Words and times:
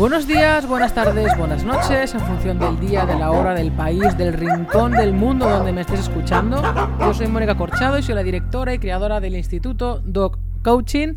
Buenos 0.00 0.26
días, 0.26 0.66
buenas 0.66 0.94
tardes, 0.94 1.36
buenas 1.36 1.62
noches, 1.62 2.14
en 2.14 2.20
función 2.20 2.58
del 2.58 2.80
día, 2.80 3.04
de 3.04 3.18
la 3.18 3.32
hora, 3.32 3.52
del 3.52 3.70
país, 3.70 4.16
del 4.16 4.32
rincón 4.32 4.92
del 4.92 5.12
mundo 5.12 5.46
donde 5.46 5.72
me 5.72 5.82
estés 5.82 6.00
escuchando. 6.00 6.62
Yo 7.00 7.12
soy 7.12 7.26
Mónica 7.26 7.54
Corchado 7.54 7.98
y 7.98 8.02
soy 8.02 8.14
la 8.14 8.22
directora 8.22 8.72
y 8.72 8.78
creadora 8.78 9.20
del 9.20 9.36
Instituto 9.36 10.00
Dog 10.02 10.38
Coaching 10.62 11.16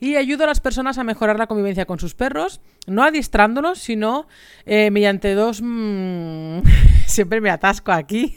y 0.00 0.16
ayudo 0.16 0.42
a 0.42 0.48
las 0.48 0.58
personas 0.58 0.98
a 0.98 1.04
mejorar 1.04 1.38
la 1.38 1.46
convivencia 1.46 1.86
con 1.86 2.00
sus 2.00 2.16
perros, 2.16 2.60
no 2.88 3.04
adiestrándolos, 3.04 3.78
sino 3.78 4.26
eh, 4.64 4.90
mediante 4.90 5.34
dos... 5.34 5.62
mm, 5.62 6.62
siempre 7.06 7.40
me 7.40 7.50
atasco 7.50 7.92
aquí. 7.92 8.36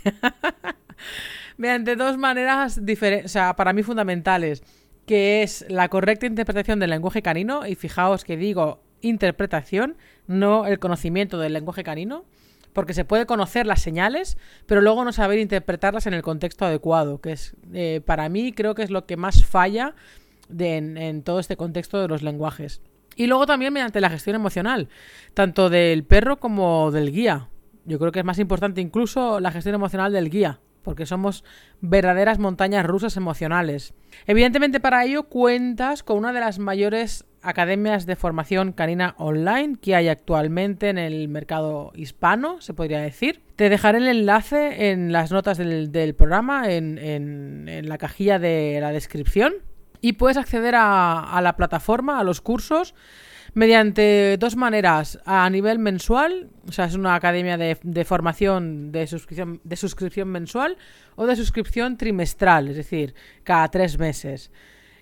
mediante 1.58 1.96
dos 1.96 2.16
maneras 2.20 2.86
diferentes, 2.86 3.26
o 3.26 3.34
sea, 3.34 3.56
para 3.56 3.74
mí 3.74 3.82
fundamentales, 3.82 4.62
que 5.08 5.42
es 5.42 5.66
la 5.68 5.90
correcta 5.90 6.28
interpretación 6.28 6.78
del 6.78 6.92
lenguaje 6.92 7.24
canino, 7.24 7.66
y 7.66 7.74
fijaos 7.74 8.24
que 8.24 8.38
digo 8.38 8.84
interpretación, 9.02 9.98
no 10.28 10.66
el 10.66 10.80
conocimiento 10.80 11.38
del 11.40 11.54
lenguaje 11.54 11.84
canino, 11.84 12.26
porque 12.74 12.94
se 12.94 13.06
puede 13.06 13.26
conocer 13.26 13.66
las 13.66 13.82
señales, 13.82 14.38
pero 14.66 14.82
luego 14.82 15.04
no 15.04 15.12
saber 15.12 15.40
interpretarlas 15.40 16.06
en 16.08 16.14
el 16.14 16.22
contexto 16.22 16.66
adecuado, 16.66 17.20
que 17.20 17.32
es, 17.32 17.56
eh, 17.74 18.02
para 18.06 18.30
mí, 18.30 18.54
creo 18.54 18.76
que 18.76 18.84
es 18.84 18.92
lo 18.92 19.06
que 19.06 19.18
más 19.18 19.46
falla 19.46 19.96
en 20.58 21.24
todo 21.24 21.40
este 21.40 21.58
contexto 21.58 22.00
de 22.02 22.08
los 22.08 22.24
lenguajes. 22.24 22.82
Y 23.20 23.28
luego 23.28 23.46
también 23.46 23.74
mediante 23.74 24.00
la 24.00 24.10
gestión 24.10 24.38
emocional, 24.38 24.88
tanto 25.34 25.70
del 25.70 26.06
perro 26.06 26.40
como 26.40 26.90
del 26.90 27.12
guía. 27.12 27.50
Yo 27.84 28.00
creo 28.00 28.14
que 28.14 28.20
es 28.20 28.26
más 28.26 28.40
importante 28.40 28.80
incluso 28.80 29.42
la 29.42 29.52
gestión 29.52 29.76
emocional 29.76 30.14
del 30.14 30.30
guía, 30.30 30.62
porque 30.84 31.06
somos 31.06 31.44
verdaderas 31.82 32.40
montañas 32.40 32.86
rusas 32.86 33.18
emocionales. 33.18 33.94
Evidentemente 34.28 34.80
para 34.80 35.04
ello 35.06 35.24
cuentas 35.24 36.04
con 36.04 36.18
una 36.18 36.34
de 36.34 36.40
las 36.40 36.60
mayores 36.60 37.26
academias 37.42 38.06
de 38.06 38.16
formación 38.18 38.74
canina 38.74 39.16
online 39.18 39.78
que 39.82 39.96
hay 39.96 40.10
actualmente 40.10 40.90
en 40.90 40.98
el 40.98 41.28
mercado 41.30 41.92
hispano, 41.96 42.60
se 42.62 42.74
podría 42.74 43.00
decir. 43.00 43.42
Te 43.56 43.70
dejaré 43.70 44.00
el 44.00 44.08
enlace 44.08 44.92
en 44.92 45.12
las 45.12 45.32
notas 45.32 45.58
del, 45.58 46.16
programa, 46.16 46.70
en, 46.72 46.98
en- 46.98 47.88
la 47.88 47.98
cajilla 47.98 48.40
de 48.40 48.80
la 48.82 48.92
descripción. 48.92 49.54
Y 50.02 50.14
puedes 50.14 50.38
acceder 50.38 50.76
a 50.78 51.40
la 51.42 51.56
plataforma, 51.58 52.20
a 52.20 52.24
los 52.24 52.40
cursos, 52.40 52.96
mediante 53.54 54.38
dos 54.38 54.56
maneras. 54.56 55.20
A 55.26 55.50
nivel 55.50 55.80
mensual, 55.80 56.50
o 56.68 56.72
sea, 56.72 56.86
es 56.86 56.96
una 56.96 57.16
academia 57.16 57.58
de, 57.58 58.06
formación 58.06 58.92
de 58.92 59.08
suscripción, 59.08 59.62
de 59.64 59.76
suscripción 59.76 60.28
mensual 60.30 60.78
o 61.16 61.26
de 61.26 61.36
suscripción 61.36 61.98
trimestral, 61.98 62.70
es 62.70 62.78
decir, 62.78 63.14
cada 63.44 63.68
tres 63.70 63.98
meses. 63.98 64.52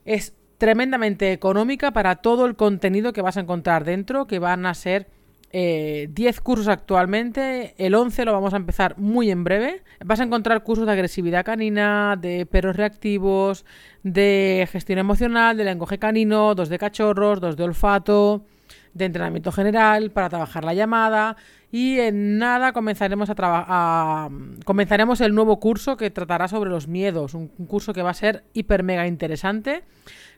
Es 0.06 0.34
tremendamente 0.58 1.32
económica 1.32 1.92
para 1.92 2.16
todo 2.16 2.46
el 2.46 2.56
contenido 2.56 3.14
que 3.14 3.22
vas 3.22 3.38
a 3.38 3.42
encontrar 3.42 3.86
dentro, 3.86 4.28
que 4.28 4.40
van 4.40 4.66
a 4.66 4.74
ser 4.74 5.08
eh, 5.52 6.10
10 6.12 6.42
cursos 6.42 6.68
actualmente, 6.68 7.74
el 7.78 7.96
11 7.96 8.26
lo 8.26 8.34
vamos 8.34 8.54
a 8.54 8.58
empezar 8.58 8.98
muy 8.98 9.32
en 9.32 9.44
breve. 9.44 9.82
Vas 10.04 10.20
a 10.20 10.24
encontrar 10.24 10.64
cursos 10.64 10.86
de 10.86 10.92
agresividad 10.92 11.46
canina, 11.46 12.18
de 12.20 12.46
perros 12.46 12.76
reactivos, 12.76 13.66
de 14.04 14.68
gestión 14.72 15.00
emocional, 15.00 15.56
de 15.56 15.64
lenguaje 15.64 16.00
canino, 16.00 16.54
dos 16.54 16.70
de 16.70 16.78
cachorros, 16.78 17.40
dos 17.40 17.56
de 17.56 17.64
olfato, 17.64 18.44
de 18.94 19.06
entrenamiento 19.06 19.52
general 19.52 20.12
para 20.12 20.30
trabajar 20.30 20.66
la 20.66 20.74
llamada. 20.74 21.38
Y 21.72 22.00
en 22.00 22.38
nada 22.38 22.74
comenzaremos 22.74 23.30
a 23.30 23.36
trabajar 23.36 24.32
comenzaremos 24.66 25.22
el 25.22 25.34
nuevo 25.34 25.60
curso 25.60 25.98
que 25.98 26.10
tratará 26.10 26.48
sobre 26.48 26.70
los 26.70 26.88
miedos, 26.88 27.34
un, 27.34 27.52
un 27.58 27.66
curso 27.68 27.94
que 27.94 28.02
va 28.02 28.12
a 28.12 28.14
ser 28.14 28.44
hiper 28.54 28.84
mega 28.84 29.08
interesante 29.08 29.84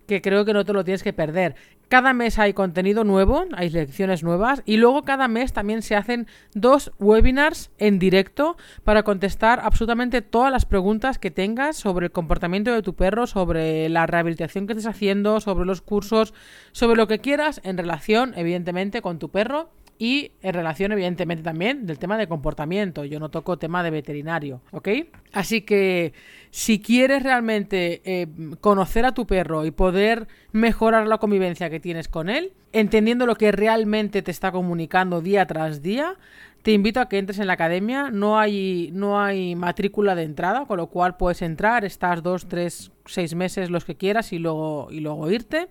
que 0.09 0.21
creo 0.21 0.43
que 0.43 0.53
no 0.53 0.65
te 0.65 0.73
lo 0.73 0.83
tienes 0.83 1.03
que 1.03 1.13
perder. 1.13 1.55
Cada 1.87 2.13
mes 2.13 2.39
hay 2.39 2.53
contenido 2.53 3.03
nuevo, 3.03 3.45
hay 3.53 3.69
lecciones 3.69 4.23
nuevas 4.23 4.63
y 4.65 4.77
luego 4.77 5.03
cada 5.03 5.27
mes 5.27 5.53
también 5.53 5.83
se 5.83 5.95
hacen 5.95 6.27
dos 6.53 6.91
webinars 6.99 7.69
en 7.77 7.99
directo 7.99 8.57
para 8.83 9.03
contestar 9.03 9.59
absolutamente 9.63 10.21
todas 10.21 10.51
las 10.51 10.65
preguntas 10.65 11.19
que 11.19 11.29
tengas 11.29 11.77
sobre 11.77 12.07
el 12.07 12.11
comportamiento 12.11 12.73
de 12.73 12.81
tu 12.81 12.95
perro, 12.95 13.27
sobre 13.27 13.87
la 13.87 14.07
rehabilitación 14.07 14.65
que 14.65 14.73
estés 14.73 14.87
haciendo, 14.87 15.39
sobre 15.41 15.65
los 15.65 15.81
cursos, 15.81 16.33
sobre 16.71 16.97
lo 16.97 17.07
que 17.07 17.19
quieras 17.19 17.61
en 17.63 17.77
relación, 17.77 18.33
evidentemente, 18.35 19.01
con 19.03 19.19
tu 19.19 19.29
perro 19.29 19.69
y 20.01 20.31
en 20.41 20.53
relación, 20.53 20.93
evidentemente, 20.93 21.43
también 21.43 21.85
del 21.85 21.99
tema 21.99 22.17
de 22.17 22.25
comportamiento. 22.25 23.03
Yo 23.03 23.19
no 23.19 23.29
toco 23.29 23.57
tema 23.57 23.83
de 23.83 23.91
veterinario, 23.91 24.61
¿ok? 24.71 24.87
Así 25.33 25.61
que 25.61 26.13
si 26.51 26.79
quieres 26.81 27.21
realmente 27.21 28.01
eh, 28.05 28.27
conocer 28.61 29.05
a 29.05 29.13
tu 29.13 29.27
perro 29.27 29.65
y 29.65 29.71
poder 29.71 30.29
mejorar 30.53 31.05
la 31.05 31.17
convivencia 31.17 31.69
que 31.69 31.81
tienes 31.81 32.07
con 32.07 32.29
él, 32.29 32.53
entendiendo 32.71 33.25
lo 33.25 33.35
que 33.35 33.51
realmente 33.51 34.21
te 34.21 34.31
está 34.31 34.53
comunicando 34.53 35.19
día 35.19 35.45
tras 35.45 35.81
día, 35.81 36.15
te 36.61 36.71
invito 36.71 37.01
a 37.01 37.09
que 37.09 37.17
entres 37.17 37.39
en 37.39 37.47
la 37.47 37.53
academia. 37.53 38.09
No 38.09 38.39
hay, 38.39 38.91
no 38.93 39.19
hay 39.19 39.55
matrícula 39.55 40.15
de 40.15 40.23
entrada, 40.23 40.65
con 40.65 40.77
lo 40.77 40.87
cual 40.87 41.17
puedes 41.17 41.41
entrar, 41.41 41.83
estás 41.83 42.23
dos, 42.23 42.47
tres, 42.47 42.91
seis 43.05 43.35
meses, 43.35 43.69
los 43.69 43.83
que 43.83 43.95
quieras, 43.95 44.31
y 44.31 44.39
luego, 44.39 44.87
y 44.91 45.01
luego 45.01 45.29
irte. 45.29 45.67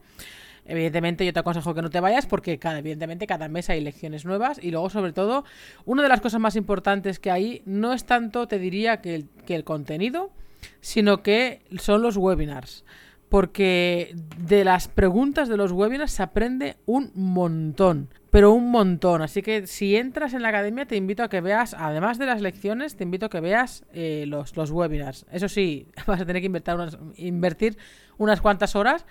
Evidentemente 0.69 1.25
yo 1.25 1.33
te 1.33 1.41
aconsejo 1.41 1.75
que 1.75 1.81
no 1.81 1.89
te 1.89 1.99
vayas 1.99 2.27
porque 2.27 2.59
cada, 2.59 2.79
evidentemente 2.79 3.27
cada 3.27 3.49
mes 3.49 3.71
hay 3.71 3.81
lecciones 3.81 4.27
nuevas 4.27 4.61
y 4.63 4.71
luego 4.71 4.91
sobre 4.91 5.15
todo 5.15 5.45
una 5.87 6.03
de 6.03 6.11
las 6.11 6.21
cosas 6.21 6.41
más 6.41 6.57
importantes 6.57 7.19
que 7.19 7.31
hay 7.31 7.63
no 7.65 7.95
es 7.95 8.05
tanto 8.05 8.47
te 8.47 8.59
diría 8.59 9.01
que 9.01 9.25
el, 9.49 9.65
contenido 9.65 10.31
sino 10.81 11.23
que 11.23 11.63
son 11.79 12.03
los 12.03 12.17
webinars. 12.17 12.85
Porque 13.31 14.15
de 14.39 14.65
las 14.65 14.89
preguntas 14.89 15.49
de 15.49 15.57
los 15.57 15.73
webinars 15.73 16.13
se 16.13 16.23
aprende 16.23 16.77
un 16.87 17.11
montón 17.15 18.11
pero 18.31 18.53
un 18.53 18.71
montón. 18.71 19.23
Así 19.23 19.41
que 19.41 19.67
si 19.67 19.97
entras 19.97 20.35
en 20.35 20.43
la 20.43 20.51
academia 20.51 20.85
te 20.85 20.97
invito 20.97 21.23
a 21.23 21.31
que 21.31 21.41
veas 21.41 21.73
además 21.73 22.19
de 22.19 22.27
las 22.27 22.43
lecciones 22.43 22.95
te 22.95 23.05
invito 23.05 23.27
a 23.27 23.31
que 23.31 23.41
veas 23.41 23.85
eh, 23.95 24.25
los, 24.27 24.55
los 24.55 24.71
webinars. 24.71 25.25
Eso 25.33 25.49
sí 25.49 25.89
vas 26.07 26.21
a 26.21 26.27
tener 26.27 26.43
que 26.43 26.51
invertir 27.17 27.79
unas 28.19 28.43
cuantas 28.43 28.77
horas 28.77 29.07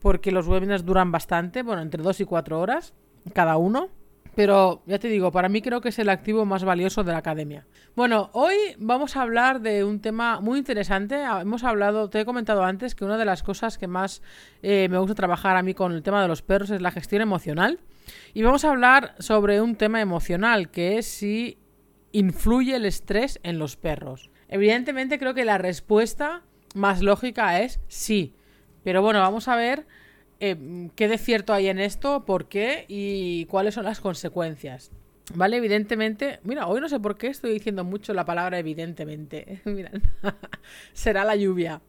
porque 0.00 0.32
los 0.32 0.48
webinars 0.48 0.84
duran 0.84 1.12
bastante, 1.12 1.62
bueno, 1.62 1.82
entre 1.82 2.02
2 2.02 2.20
y 2.20 2.24
4 2.24 2.58
horas 2.58 2.94
cada 3.32 3.56
uno. 3.56 3.88
Pero 4.34 4.82
ya 4.86 4.98
te 4.98 5.08
digo, 5.08 5.32
para 5.32 5.48
mí 5.48 5.60
creo 5.60 5.80
que 5.80 5.88
es 5.88 5.98
el 5.98 6.08
activo 6.08 6.44
más 6.46 6.64
valioso 6.64 7.02
de 7.02 7.12
la 7.12 7.18
academia. 7.18 7.66
Bueno, 7.96 8.30
hoy 8.32 8.54
vamos 8.78 9.16
a 9.16 9.22
hablar 9.22 9.60
de 9.60 9.82
un 9.82 10.00
tema 10.00 10.40
muy 10.40 10.58
interesante. 10.58 11.20
Hemos 11.40 11.64
hablado, 11.64 12.08
te 12.08 12.20
he 12.20 12.24
comentado 12.24 12.62
antes 12.62 12.94
que 12.94 13.04
una 13.04 13.18
de 13.18 13.24
las 13.24 13.42
cosas 13.42 13.76
que 13.76 13.88
más 13.88 14.22
eh, 14.62 14.88
me 14.88 14.98
gusta 14.98 15.14
trabajar 15.14 15.56
a 15.56 15.62
mí 15.62 15.74
con 15.74 15.92
el 15.92 16.02
tema 16.02 16.22
de 16.22 16.28
los 16.28 16.42
perros 16.42 16.70
es 16.70 16.80
la 16.80 16.92
gestión 16.92 17.22
emocional. 17.22 17.80
Y 18.32 18.42
vamos 18.42 18.64
a 18.64 18.70
hablar 18.70 19.14
sobre 19.18 19.60
un 19.60 19.74
tema 19.74 20.00
emocional, 20.00 20.70
que 20.70 20.98
es 20.98 21.06
si 21.06 21.58
influye 22.12 22.76
el 22.76 22.86
estrés 22.86 23.40
en 23.42 23.58
los 23.58 23.76
perros. 23.76 24.30
Evidentemente 24.48 25.18
creo 25.18 25.34
que 25.34 25.44
la 25.44 25.58
respuesta 25.58 26.42
más 26.74 27.02
lógica 27.02 27.60
es 27.60 27.80
sí. 27.88 28.34
Pero 28.82 29.02
bueno, 29.02 29.20
vamos 29.20 29.48
a 29.48 29.56
ver 29.56 29.86
eh, 30.40 30.88
qué 30.96 31.08
de 31.08 31.18
cierto 31.18 31.52
hay 31.52 31.68
en 31.68 31.78
esto, 31.78 32.24
por 32.24 32.48
qué 32.48 32.86
y 32.88 33.44
cuáles 33.46 33.74
son 33.74 33.84
las 33.84 34.00
consecuencias. 34.00 34.90
¿Vale? 35.34 35.58
Evidentemente, 35.58 36.40
mira, 36.42 36.66
hoy 36.66 36.80
no 36.80 36.88
sé 36.88 36.98
por 36.98 37.16
qué 37.16 37.28
estoy 37.28 37.52
diciendo 37.52 37.84
mucho 37.84 38.14
la 38.14 38.24
palabra 38.24 38.58
evidentemente. 38.58 39.60
mira, 39.66 39.92
será 40.92 41.24
la 41.24 41.36
lluvia. 41.36 41.82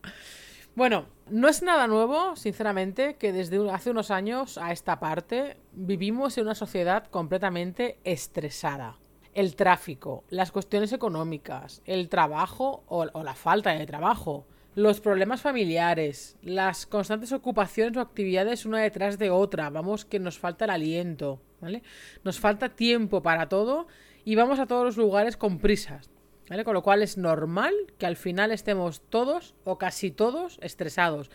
Bueno, 0.75 1.07
no 1.29 1.47
es 1.49 1.63
nada 1.63 1.87
nuevo, 1.87 2.35
sinceramente, 2.35 3.15
que 3.15 3.33
desde 3.33 3.69
hace 3.71 3.91
unos 3.91 4.11
años 4.11 4.57
a 4.57 4.71
esta 4.71 4.99
parte 4.99 5.57
vivimos 5.73 6.37
en 6.37 6.45
una 6.45 6.55
sociedad 6.55 7.07
completamente 7.07 7.97
estresada. 8.03 8.97
El 9.33 9.55
tráfico, 9.55 10.23
las 10.29 10.51
cuestiones 10.51 10.93
económicas, 10.93 11.81
el 11.85 12.09
trabajo 12.09 12.83
o, 12.87 13.05
o 13.11 13.23
la 13.23 13.33
falta 13.33 13.71
de 13.71 13.85
trabajo, 13.85 14.45
los 14.75 15.01
problemas 15.01 15.41
familiares, 15.41 16.37
las 16.41 16.85
constantes 16.85 17.31
ocupaciones 17.33 17.97
o 17.97 18.01
actividades 18.01 18.65
una 18.65 18.79
detrás 18.79 19.19
de 19.19 19.29
otra, 19.29 19.69
vamos 19.69 20.05
que 20.05 20.19
nos 20.19 20.39
falta 20.39 20.65
el 20.65 20.71
aliento, 20.71 21.41
¿vale? 21.59 21.83
Nos 22.23 22.39
falta 22.39 22.69
tiempo 22.69 23.21
para 23.21 23.49
todo 23.49 23.87
y 24.23 24.35
vamos 24.35 24.59
a 24.59 24.67
todos 24.67 24.85
los 24.85 24.97
lugares 24.97 25.35
con 25.35 25.59
prisas, 25.59 26.09
¿vale? 26.49 26.63
Con 26.63 26.73
lo 26.73 26.83
cual 26.83 27.01
es 27.01 27.17
normal 27.17 27.73
que 27.97 28.05
al 28.05 28.15
final 28.15 28.51
estemos 28.51 29.01
todos 29.09 29.55
o 29.65 29.77
casi 29.77 30.11
todos 30.11 30.57
estresados. 30.61 31.29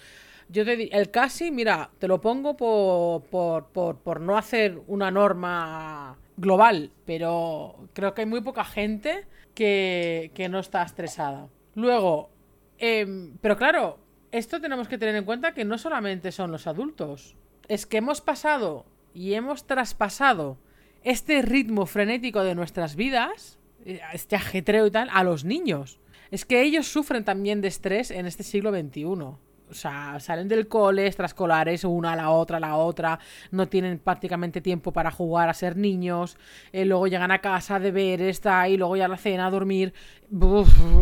Yo 0.48 0.64
te 0.64 0.76
digo, 0.76 0.96
el 0.96 1.10
casi, 1.10 1.50
mira, 1.50 1.90
te 1.98 2.08
lo 2.08 2.20
pongo 2.20 2.56
por, 2.56 3.22
por, 3.24 3.66
por, 3.66 3.98
por 3.98 4.20
no 4.20 4.38
hacer 4.38 4.80
una 4.86 5.10
norma 5.10 6.16
global, 6.36 6.92
pero 7.04 7.88
creo 7.92 8.14
que 8.14 8.22
hay 8.22 8.26
muy 8.26 8.40
poca 8.40 8.64
gente 8.64 9.26
que, 9.54 10.30
que 10.34 10.48
no 10.48 10.60
está 10.60 10.82
estresada. 10.84 11.48
Luego, 11.74 12.30
eh, 12.78 13.30
pero 13.40 13.56
claro, 13.56 13.98
esto 14.32 14.60
tenemos 14.60 14.88
que 14.88 14.98
tener 14.98 15.14
en 15.14 15.24
cuenta 15.24 15.54
que 15.54 15.64
no 15.64 15.78
solamente 15.78 16.32
son 16.32 16.50
los 16.52 16.66
adultos. 16.66 17.36
Es 17.68 17.86
que 17.86 17.98
hemos 17.98 18.20
pasado 18.20 18.86
y 19.14 19.34
hemos 19.34 19.66
traspasado 19.66 20.58
este 21.02 21.40
ritmo 21.42 21.86
frenético 21.86 22.42
de 22.42 22.54
nuestras 22.54 22.96
vidas, 22.96 23.58
este 23.84 24.36
ajetreo 24.36 24.86
y 24.86 24.90
tal, 24.90 25.08
a 25.12 25.22
los 25.24 25.44
niños. 25.44 26.00
Es 26.30 26.44
que 26.44 26.62
ellos 26.62 26.88
sufren 26.88 27.24
también 27.24 27.60
de 27.60 27.68
estrés 27.68 28.10
en 28.10 28.26
este 28.26 28.42
siglo 28.42 28.72
XXI. 28.72 29.36
O 29.70 29.74
sea, 29.74 30.18
salen 30.20 30.48
del 30.48 30.68
cole, 30.68 31.06
extraescolares, 31.06 31.84
una 31.84 32.12
a 32.12 32.16
la 32.16 32.30
otra, 32.30 32.60
la 32.60 32.76
otra, 32.76 33.18
no 33.50 33.68
tienen 33.68 33.98
prácticamente 33.98 34.60
tiempo 34.60 34.92
para 34.92 35.10
jugar 35.10 35.48
a 35.48 35.54
ser 35.54 35.76
niños, 35.76 36.36
eh, 36.72 36.84
luego 36.84 37.06
llegan 37.06 37.30
a 37.30 37.40
casa, 37.40 37.78
deberes, 37.78 38.36
está 38.36 38.68
y 38.68 38.76
luego 38.76 38.96
ya 38.96 39.08
la 39.08 39.16
cena, 39.16 39.46
a 39.46 39.50
dormir. 39.50 39.92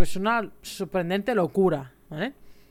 es 0.01 0.17
una 0.17 0.51
sorprendente 0.63 1.35
locura, 1.35 1.93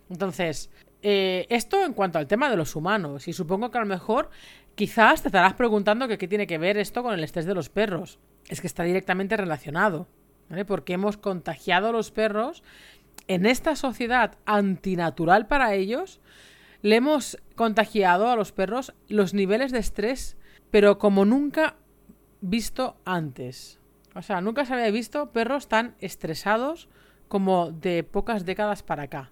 Entonces, 0.10 0.69
eh, 1.01 1.45
esto 1.50 1.84
en 1.84 1.94
cuanto 1.94 2.18
al 2.18 2.28
tema 2.28 2.50
de 2.50 2.56
los 2.56 2.75
humanos, 2.75 3.28
y 3.28 3.34
supongo 3.34 3.69
que 3.69 3.78
a 3.78 3.81
lo 3.81 3.88
mejor 3.88 4.30
quizás 4.75 5.22
te 5.22 5.28
estarás 5.28 5.54
preguntando 5.54 6.07
qué 6.07 6.28
tiene 6.28 6.48
que 6.48 6.57
ver 6.57 6.78
esto 6.78 7.04
con 7.04 7.13
el 7.13 7.24
estrés 7.24 7.46
de 7.46 7.54
los 7.54 7.69
perros. 7.69 8.19
Es 8.48 8.62
que 8.62 8.68
está 8.68 8.84
directamente 8.84 9.38
relacionado, 9.38 10.07
Porque 10.68 10.94
hemos 10.94 11.18
contagiado 11.18 11.89
a 11.89 11.92
los 11.92 12.12
perros 12.12 12.63
en 13.28 13.46
esta 13.46 13.75
sociedad 13.75 14.38
antinatural 14.46 15.48
para 15.48 15.74
ellos, 15.74 16.20
le 16.81 16.98
hemos 16.98 17.38
contagiado 17.56 18.30
a 18.30 18.36
los 18.36 18.52
perros 18.52 18.94
los 19.08 19.34
niveles 19.34 19.72
de 19.72 19.80
estrés, 19.80 20.38
pero 20.70 20.98
como 20.98 21.25
nunca 21.25 21.75
visto 22.42 22.98
antes. 23.06 23.80
O 24.16 24.22
sea, 24.22 24.42
nunca 24.42 24.66
se 24.66 24.74
había 24.74 24.92
visto 24.92 25.31
perros 25.31 25.68
tan 25.68 25.96
estresados 26.00 26.90
como 27.28 27.72
de 27.72 28.04
pocas 28.04 28.46
décadas 28.46 28.84
para 28.84 29.04
acá. 29.04 29.31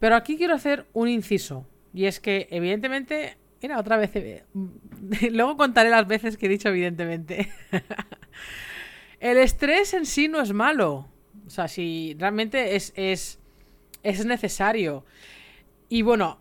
Pero 0.00 0.16
aquí 0.16 0.36
quiero 0.36 0.54
hacer 0.54 0.86
un 0.92 1.08
inciso. 1.08 1.66
Y 1.94 2.06
es 2.06 2.18
que, 2.18 2.48
evidentemente, 2.50 3.36
mira, 3.62 3.78
otra 3.78 3.96
vez. 3.96 4.10
Eh, 4.14 4.44
luego 5.30 5.56
contaré 5.56 5.90
las 5.90 6.06
veces 6.06 6.36
que 6.36 6.46
he 6.46 6.48
dicho, 6.48 6.68
evidentemente. 6.68 7.52
El 9.20 9.38
estrés 9.38 9.94
en 9.94 10.06
sí 10.06 10.28
no 10.28 10.40
es 10.40 10.52
malo. 10.52 11.08
O 11.46 11.50
sea, 11.50 11.68
si 11.68 12.16
realmente 12.18 12.76
es, 12.76 12.92
es, 12.96 13.38
necesario. 14.24 15.04
Y 15.88 16.02
bueno, 16.02 16.38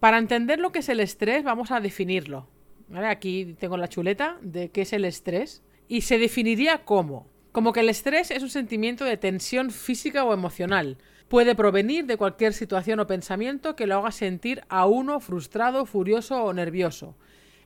para 0.00 0.18
entender 0.18 0.58
lo 0.58 0.72
que 0.72 0.78
es 0.78 0.88
el 0.88 1.00
estrés, 1.00 1.44
vamos 1.44 1.70
a 1.70 1.80
definirlo. 1.80 2.48
Aquí 2.94 3.56
tengo 3.58 3.76
la 3.76 3.88
chuleta 3.88 4.38
de 4.40 4.70
qué 4.70 4.82
es 4.82 4.92
el 4.92 5.04
estrés. 5.04 5.62
Y 5.86 6.02
se 6.02 6.18
definiría 6.18 6.84
como. 6.84 7.26
Como 7.52 7.72
que 7.72 7.80
el 7.80 7.88
estrés 7.88 8.30
es 8.30 8.42
un 8.42 8.50
sentimiento 8.50 9.04
de 9.04 9.16
tensión 9.16 9.70
física 9.70 10.24
o 10.24 10.32
emocional. 10.32 10.98
Puede 11.28 11.54
provenir 11.54 12.06
de 12.06 12.16
cualquier 12.16 12.54
situación 12.54 13.00
o 13.00 13.06
pensamiento 13.06 13.76
que 13.76 13.86
lo 13.86 13.96
haga 13.96 14.12
sentir 14.12 14.62
a 14.68 14.86
uno 14.86 15.20
frustrado, 15.20 15.84
furioso 15.84 16.42
o 16.42 16.52
nervioso. 16.54 17.16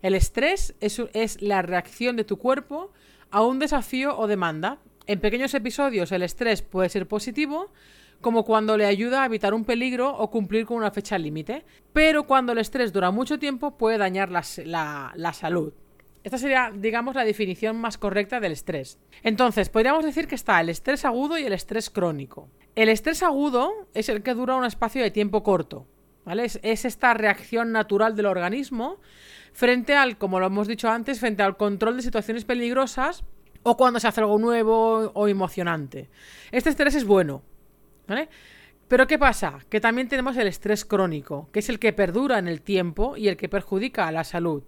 El 0.02 0.14
estrés 0.14 0.74
es, 0.80 1.00
es 1.12 1.40
la 1.42 1.62
reacción 1.62 2.16
de 2.16 2.24
tu 2.24 2.38
cuerpo 2.38 2.92
a 3.30 3.42
un 3.42 3.60
desafío 3.60 4.18
o 4.18 4.26
demanda, 4.26 4.78
en 5.06 5.20
pequeños 5.20 5.54
episodios 5.54 6.12
el 6.12 6.22
estrés 6.22 6.62
puede 6.62 6.88
ser 6.88 7.08
positivo, 7.08 7.72
como 8.20 8.44
cuando 8.44 8.76
le 8.76 8.86
ayuda 8.86 9.22
a 9.22 9.26
evitar 9.26 9.52
un 9.52 9.64
peligro 9.64 10.16
o 10.16 10.30
cumplir 10.30 10.64
con 10.64 10.76
una 10.76 10.92
fecha 10.92 11.18
límite, 11.18 11.64
pero 11.92 12.24
cuando 12.24 12.52
el 12.52 12.58
estrés 12.58 12.92
dura 12.92 13.10
mucho 13.10 13.38
tiempo 13.38 13.76
puede 13.76 13.98
dañar 13.98 14.30
la, 14.30 15.32
salud. 15.34 15.72
Esta 16.22 16.38
sería, 16.38 16.70
digamos, 16.72 17.16
la 17.16 17.24
definición 17.24 17.76
más 17.76 17.98
correcta 17.98 18.38
del 18.38 18.52
estrés. 18.52 19.00
Entonces, 19.24 19.68
podríamos 19.68 20.04
decir 20.04 20.28
que 20.28 20.36
está 20.36 20.60
el 20.60 20.68
estrés 20.68 21.04
agudo 21.04 21.36
y 21.36 21.42
el 21.42 21.52
estrés 21.52 21.90
crónico. 21.90 22.48
El 22.76 22.88
estrés 22.88 23.24
agudo 23.24 23.72
es 23.92 24.08
el 24.08 24.22
que 24.22 24.34
dura 24.34 24.54
un 24.54 24.64
espacio 24.64 25.02
de 25.02 25.10
tiempo 25.10 25.42
corto, 25.42 25.88
¿vale? 26.24 26.44
Es, 26.44 26.60
es, 26.62 26.84
esta 26.84 27.12
reacción 27.12 27.72
natural 27.72 28.14
del 28.14 28.26
organismo 28.26 29.00
frente 29.52 29.96
al, 29.96 30.16
como 30.16 30.38
lo 30.38 30.46
hemos 30.46 30.68
dicho 30.68 30.88
antes, 30.88 31.18
frente 31.18 31.42
al 31.42 31.56
control 31.56 31.96
de 31.96 32.02
situaciones 32.02 32.44
peligrosas 32.44 33.24
o 33.62 33.76
cuando 33.76 34.00
se 34.00 34.08
hace 34.08 34.20
algo 34.20 34.38
nuevo 34.38 35.10
o 35.14 35.28
emocionante. 35.28 36.10
Este 36.50 36.70
estrés 36.70 36.94
es 36.94 37.04
bueno, 37.04 37.42
¿vale? 38.06 38.28
Pero 38.88 39.06
¿qué 39.06 39.18
pasa? 39.18 39.58
Que 39.70 39.80
también 39.80 40.08
tenemos 40.08 40.36
el 40.36 40.46
estrés 40.46 40.84
crónico, 40.84 41.48
que 41.50 41.60
es 41.60 41.68
el 41.70 41.78
que 41.78 41.92
perdura 41.92 42.38
en 42.38 42.46
el 42.46 42.60
tiempo 42.60 43.16
y 43.16 43.28
el 43.28 43.36
que 43.36 43.48
perjudica 43.48 44.06
a 44.06 44.12
la 44.12 44.24
salud, 44.24 44.64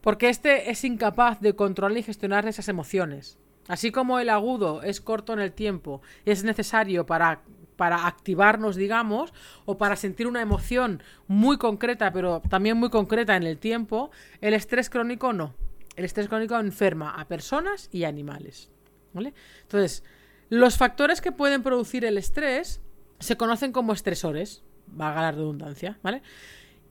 porque 0.00 0.28
este 0.28 0.70
es 0.70 0.82
incapaz 0.84 1.40
de 1.40 1.54
controlar 1.54 1.98
y 1.98 2.02
gestionar 2.02 2.46
esas 2.48 2.68
emociones. 2.68 3.38
Así 3.68 3.90
como 3.90 4.18
el 4.18 4.30
agudo 4.30 4.82
es 4.82 5.00
corto 5.00 5.32
en 5.32 5.40
el 5.40 5.52
tiempo, 5.52 6.00
es 6.24 6.44
necesario 6.44 7.04
para, 7.04 7.42
para 7.76 8.06
activarnos, 8.06 8.76
digamos, 8.76 9.34
o 9.64 9.76
para 9.76 9.96
sentir 9.96 10.26
una 10.26 10.40
emoción 10.40 11.02
muy 11.26 11.58
concreta, 11.58 12.12
pero 12.12 12.40
también 12.48 12.78
muy 12.78 12.88
concreta 12.88 13.36
en 13.36 13.42
el 13.42 13.58
tiempo, 13.58 14.10
el 14.40 14.54
estrés 14.54 14.88
crónico 14.88 15.32
no 15.32 15.54
el 15.96 16.04
estrés 16.04 16.28
crónico 16.28 16.58
enferma 16.58 17.10
a 17.10 17.26
personas 17.26 17.88
y 17.90 18.04
animales. 18.04 18.70
¿vale? 19.12 19.34
Entonces, 19.62 20.04
los 20.48 20.76
factores 20.76 21.20
que 21.20 21.32
pueden 21.32 21.62
producir 21.62 22.04
el 22.04 22.18
estrés 22.18 22.80
se 23.18 23.36
conocen 23.36 23.72
como 23.72 23.92
estresores, 23.92 24.62
valga 24.86 25.22
la 25.22 25.32
redundancia, 25.32 25.98
¿vale? 26.02 26.22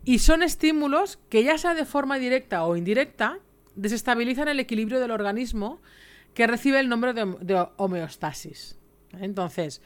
Y 0.03 0.19
son 0.19 0.43
estímulos 0.43 1.17
que 1.29 1.43
ya 1.43 1.57
sea 1.57 1.73
de 1.73 1.85
forma 1.85 2.17
directa 2.17 2.65
o 2.65 2.75
indirecta, 2.75 3.39
desestabilizan 3.75 4.47
el 4.47 4.59
equilibrio 4.59 4.99
del 4.99 5.11
organismo 5.11 5.81
que 6.33 6.47
recibe 6.47 6.79
el 6.79 6.89
nombre 6.89 7.13
de, 7.13 7.67
homeostasis. 7.77 8.77
Entonces, 9.13 9.81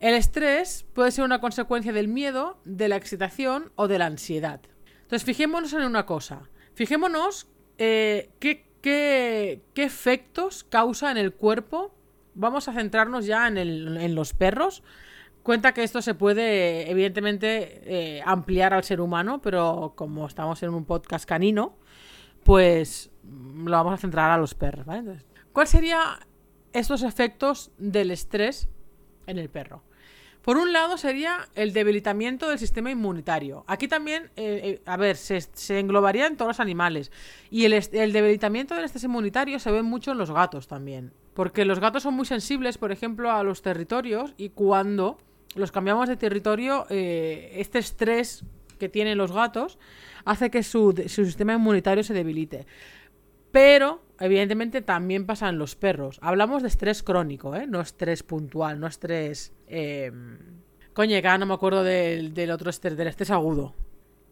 el 0.00 0.14
estrés 0.14 0.84
puede 0.92 1.12
ser 1.12 1.24
una 1.24 1.40
consecuencia 1.40 1.92
del 1.92 2.08
miedo, 2.08 2.58
de 2.64 2.88
la 2.88 2.96
excitación 2.96 3.72
o 3.76 3.88
de 3.88 3.98
la 3.98 4.06
ansiedad. 4.06 4.60
Entonces, 5.02 5.24
fijémonos 5.24 5.72
en 5.72 5.82
una 5.82 6.04
cosa. 6.04 6.50
Fijémonos 6.74 7.46
eh, 7.78 8.30
¿qué, 8.38 8.64
qué, 8.80 9.62
efectos 9.74 10.64
causa 10.64 11.10
en 11.10 11.16
el 11.16 11.32
cuerpo? 11.32 11.94
Vamos 12.34 12.68
a 12.68 12.72
centrarnos 12.72 13.26
ya 13.26 13.46
en, 13.48 14.14
los 14.14 14.34
perros. 14.34 14.82
Cuenta 15.42 15.72
que 15.72 15.82
esto 15.82 16.02
se 16.02 16.14
puede, 16.14 16.90
evidentemente, 16.90 17.82
eh, 17.84 18.22
ampliar 18.24 18.72
al 18.72 18.84
ser 18.84 19.00
humano, 19.00 19.40
pero 19.42 19.92
como 19.96 20.26
estamos 20.26 20.62
en 20.62 20.70
un 20.70 20.84
podcast 20.84 21.28
canino, 21.28 21.76
pues 22.42 23.10
lo 23.22 23.70
vamos 23.70 23.94
a 23.94 23.96
centrar 23.98 24.30
a 24.30 24.38
los 24.38 24.54
perros. 24.54 24.86
¿vale? 24.86 25.18
¿Cuáles 25.52 25.70
serían 25.70 26.18
estos 26.72 27.02
efectos 27.02 27.70
del 27.78 28.10
estrés 28.10 28.68
en 29.26 29.38
el 29.38 29.48
perro? 29.48 29.82
Por 30.44 30.58
un 30.58 30.74
lado 30.74 30.98
sería 30.98 31.48
el 31.54 31.72
debilitamiento 31.72 32.50
del 32.50 32.58
sistema 32.58 32.90
inmunitario. 32.90 33.64
Aquí 33.66 33.88
también, 33.88 34.24
eh, 34.36 34.60
eh, 34.62 34.82
a 34.84 34.98
ver, 34.98 35.16
se, 35.16 35.40
englobaría 35.78 36.26
en 36.26 36.36
todos 36.36 36.50
los 36.50 36.60
animales. 36.60 37.10
Y 37.50 37.64
el, 37.64 38.12
debilitamiento 38.12 38.74
del 38.74 38.90
sistema 38.90 39.12
inmunitario 39.12 39.58
se 39.58 39.72
ve 39.72 39.82
mucho 39.82 40.12
en 40.12 40.18
los 40.18 40.30
gatos 40.30 40.68
también. 40.68 41.14
Porque 41.32 41.64
los 41.64 41.80
gatos 41.80 42.02
son 42.02 42.12
muy 42.12 42.26
sensibles, 42.26 42.76
por 42.76 42.92
ejemplo, 42.92 43.32
a 43.32 43.42
los 43.42 43.62
territorios 43.62 44.34
y 44.36 44.50
cuando 44.50 45.16
los 45.54 45.72
cambiamos 45.72 46.10
de 46.10 46.18
territorio, 46.18 46.84
eh, 46.90 47.54
este 47.56 47.78
estrés 47.78 48.44
que 48.78 48.90
tienen 48.90 49.16
los 49.16 49.32
gatos 49.32 49.78
hace 50.26 50.50
que 50.50 50.62
su, 50.62 50.92
su 51.06 51.24
sistema 51.24 51.54
inmunitario 51.54 52.04
se 52.04 52.12
debilite. 52.12 52.66
Pero, 53.54 54.02
evidentemente, 54.18 54.82
también 54.82 55.26
pasan 55.26 55.58
los 55.58 55.76
perros. 55.76 56.18
Hablamos 56.22 56.62
de 56.62 56.68
estrés 56.68 57.04
crónico, 57.04 57.54
¿eh? 57.54 57.68
No 57.68 57.80
estrés 57.80 58.24
puntual, 58.24 58.80
no 58.80 58.88
estrés... 58.88 59.52
Eh... 59.74 60.12
Coño, 60.94 61.20
no 61.38 61.46
me 61.46 61.54
acuerdo 61.54 61.82
del, 61.82 62.50
otro 62.52 62.70
estrés, 62.70 62.96
del 62.96 63.08
estrés 63.08 63.30
agudo. 63.32 63.74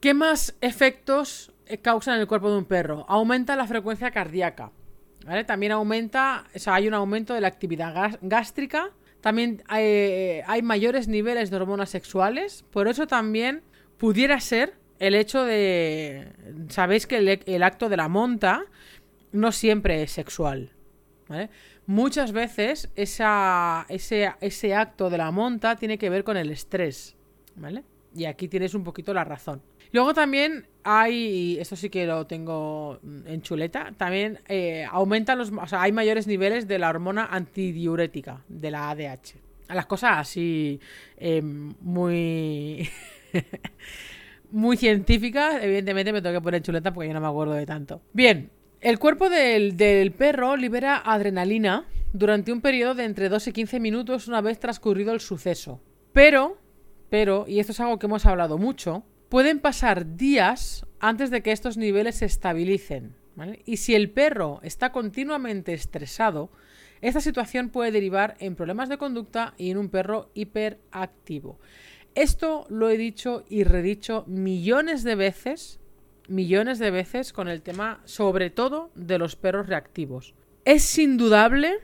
¿Qué 0.01 0.15
más 0.15 0.57
efectos 0.61 1.53
eh, 1.67 1.79
causan 1.79 2.15
en 2.15 2.21
el 2.21 2.29
cuerpo 2.29 2.51
de 2.53 2.59
un 2.59 2.67
perro? 2.67 3.05
Aumenta 3.09 3.57
la 3.57 3.67
frecuencia 3.67 4.13
cardíaca. 4.13 4.71
También 5.47 5.73
aumenta, 5.73 6.45
o 6.55 6.59
sea, 6.59 6.77
hay 6.77 6.87
un 6.87 6.95
aumento 6.95 7.35
de 7.35 7.41
la 7.41 7.49
actividad 7.49 8.19
gástrica. 8.23 8.91
También 9.21 9.63
hay, 9.67 10.63
mayores 10.63 11.09
niveles 11.09 11.51
de 11.51 11.57
hormonas 11.57 11.91
sexuales. 11.91 12.65
Por 12.71 12.87
eso 12.87 13.09
también 13.09 13.63
pudiera 13.99 14.39
ser 14.39 14.75
el 15.01 15.17
hecho 15.17 15.45
de... 15.45 16.29
Sabéis 16.69 17.09
que 17.09 17.41
el 17.45 17.63
acto 17.65 17.89
de 17.89 17.97
la 17.97 18.09
monta 18.09 18.65
no 19.33 19.51
siempre 19.51 20.05
es 20.05 20.13
sexual. 20.13 20.71
Muchas 21.87 22.33
veces 22.33 22.91
ese, 22.95 23.25
ese, 24.41 24.75
acto 24.75 25.11
de 25.11 25.19
la 25.19 25.31
monta 25.31 25.77
tiene 25.77 25.99
que 25.99 26.11
ver 26.11 26.25
con 26.25 26.37
el 26.37 26.51
estrés. 26.51 27.17
¿vale? 27.57 27.85
Y 28.15 28.25
aquí 28.27 28.49
tienes 28.49 28.75
un 28.75 28.85
poquito 28.85 29.15
la 29.15 29.25
razón. 29.25 29.63
Luego 29.93 30.15
también 30.15 30.67
hay, 30.85 31.59
esto 31.59 31.77
sí 31.77 31.91
que 31.91 32.07
lo 32.07 32.27
tengo 32.27 32.99
en 33.27 33.43
chuleta, 33.43 33.93
también 33.97 34.41
eh, 34.49 34.87
aumentan 34.91 35.39
los, 35.39 35.51
o 35.51 35.67
sea, 35.67 35.83
hay 35.83 35.93
mayores 35.93 36.27
niveles 36.27 36.67
de 36.67 36.79
la 36.79 36.89
hormona 36.89 37.27
antidiurética, 37.27 38.43
de 38.49 38.71
la 38.71 38.91
ADH. 38.91 39.35
Las 39.69 39.87
cosas 39.87 40.19
así 40.19 40.81
em, 41.17 41.75
muy... 41.81 42.89
muy 44.51 44.77
científicas, 44.77 45.63
evidentemente 45.63 46.13
me 46.13 46.21
tengo 46.21 46.35
que 46.39 46.43
poner 46.43 46.63
chuleta 46.63 46.93
porque 46.93 47.09
yo 47.09 47.15
no 47.15 47.21
me 47.21 47.27
acuerdo 47.27 47.55
de 47.55 47.67
tanto. 47.67 48.03
Bien, 48.13 48.51
el 48.83 48.99
cuerpo 48.99 49.31
del, 49.31 50.13
perro 50.19 50.57
libera 50.57 50.97
adrenalina 50.99 51.87
durante 52.13 52.53
un 52.53 52.61
periodo 52.61 52.97
de 52.97 53.05
entre 53.05 53.29
2 53.29 53.47
y 53.47 53.53
15 53.53 53.79
minutos 53.81 54.27
una 54.27 54.41
vez 54.41 54.59
transcurrido 54.59 55.13
el 55.13 55.21
suceso. 55.21 55.81
Pero, 56.13 56.59
pero, 57.09 57.47
y 57.47 57.61
esto 57.61 57.71
es 57.71 57.79
algo 57.79 58.01
que 58.01 58.07
hemos 58.07 58.27
hablado 58.27 58.59
mucho, 58.59 59.05
pueden 59.29 59.61
pasar 59.61 60.17
días 60.17 60.85
antes 60.99 61.31
de 61.31 61.43
que 61.43 61.53
estos 61.53 61.77
niveles 61.77 62.17
se 62.17 62.27
estabilicen. 62.27 63.15
Y 63.65 63.77
si 63.77 63.95
el 63.95 64.11
perro 64.11 64.59
está 64.65 64.91
continuamente 64.91 65.73
estresado, 65.73 66.51
esta 67.01 67.21
situación 67.21 67.71
puede 67.71 67.93
derivar 67.93 68.37
en 68.41 68.57
problemas 68.57 68.89
de 68.89 68.99
conducta 68.99 69.55
y 69.57 69.71
en 69.71 69.79
un 69.79 69.91
perro 69.91 70.31
hiperactivo. 70.35 71.61
Esto 72.17 72.67
lo 72.69 72.91
he 72.91 72.99
dicho 72.99 73.45
y 73.49 73.63
redicho 73.63 74.25
millones 74.27 75.05
de 75.05 75.15
veces, 75.15 75.81
millones 76.33 76.79
de 76.79 76.91
veces 76.91 77.33
con 77.33 77.49
el 77.49 77.63
tema, 77.63 78.01
sobre 78.05 78.51
todo, 78.51 78.91
de 78.95 79.19
los 79.19 79.37
perros 79.37 79.69
reactivos. 79.69 80.35
Es 80.65 80.99
indudable, 80.99 81.75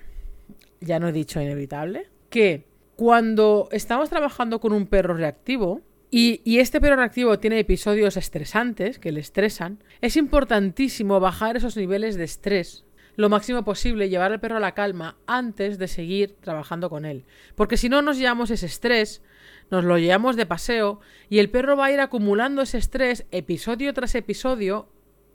ya 0.80 0.98
no 0.98 1.08
he 1.08 1.12
dicho 1.12 1.40
inevitable, 1.40 2.08
que 2.30 2.66
cuando 2.96 3.68
estamos 3.70 4.10
trabajando 4.10 4.60
con 4.60 4.72
un 4.72 4.86
perro 4.86 5.14
reactivo, 5.14 5.82
y, 6.10 6.58
este 6.58 6.80
perro 6.80 6.96
reactivo 6.96 7.38
tiene 7.38 7.58
episodios 7.58 8.16
estresantes 8.16 8.98
que 8.98 9.12
le 9.12 9.20
estresan, 9.20 9.84
es 10.00 10.16
importantísimo 10.16 11.20
bajar 11.20 11.56
esos 11.56 11.76
niveles 11.76 12.16
de 12.16 12.24
estrés 12.24 12.86
lo 13.16 13.28
máximo 13.28 13.64
posible, 13.64 14.08
llevar 14.08 14.30
al 14.30 14.38
perro 14.38 14.58
a 14.58 14.60
la 14.60 14.74
calma 14.74 15.16
antes 15.26 15.76
de 15.76 15.88
seguir 15.88 16.36
trabajando 16.40 16.88
con 16.88 17.04
él. 17.04 17.24
Porque 17.56 17.76
si 17.76 17.88
no 17.88 18.00
nos 18.00 18.16
llevamos 18.16 18.52
ese 18.52 18.66
estrés, 18.66 19.22
nos 19.70 19.84
lo 19.84 19.98
llevamos 19.98 20.36
de 20.36 20.46
paseo 20.46 21.00
y 21.28 21.38
el 21.38 21.50
perro 21.50 21.76
va 21.76 21.86
a 21.86 21.92
ir 21.92 22.00
acumulando 22.00 22.62
ese 22.62 22.78
estrés 22.78 23.26
episodio 23.30 23.92
tras 23.92 24.14
episodio 24.14 24.88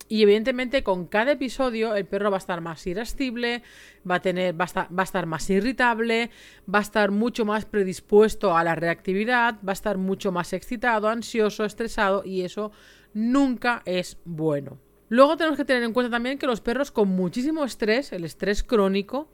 y 0.10 0.22
evidentemente 0.22 0.84
con 0.84 1.08
cada 1.08 1.32
episodio 1.32 1.96
el 1.96 2.06
perro 2.06 2.30
va 2.30 2.38
a 2.38 2.40
estar 2.40 2.62
más 2.62 2.86
irascible, 2.86 3.64
va 4.10 4.16
a, 4.16 4.22
tener, 4.22 4.60
va, 4.60 4.66
a 4.66 5.04
estar, 5.04 5.26
más 5.26 5.50
irritable, 5.50 6.30
va 6.72 6.80
a 6.80 6.82
estar 6.82 7.12
mucho 7.12 7.46
más 7.46 7.66
predispuesto 7.66 8.56
a 8.56 8.64
la 8.64 8.76
reactividad, 8.76 9.56
va 9.68 9.72
a 9.72 9.74
estar 9.74 9.98
mucho 9.98 10.32
más 10.32 10.54
excitado, 10.54 11.08
ansioso, 11.08 11.66
estresado 11.66 12.24
y 12.26 12.42
eso 12.42 12.72
nunca 13.14 13.82
es 13.86 14.18
bueno. 14.26 14.78
Luego 15.10 15.38
tenemos 15.38 15.58
que 15.58 15.66
tener 15.66 15.84
en 15.84 15.94
cuenta 15.94 16.12
también 16.12 16.38
que 16.38 16.48
los 16.48 16.62
perros 16.62 16.92
con 16.92 17.10
muchísimo 17.10 17.64
estrés, 17.64 18.12
el 18.12 18.24
estrés 18.24 18.64
crónico, 18.64 19.30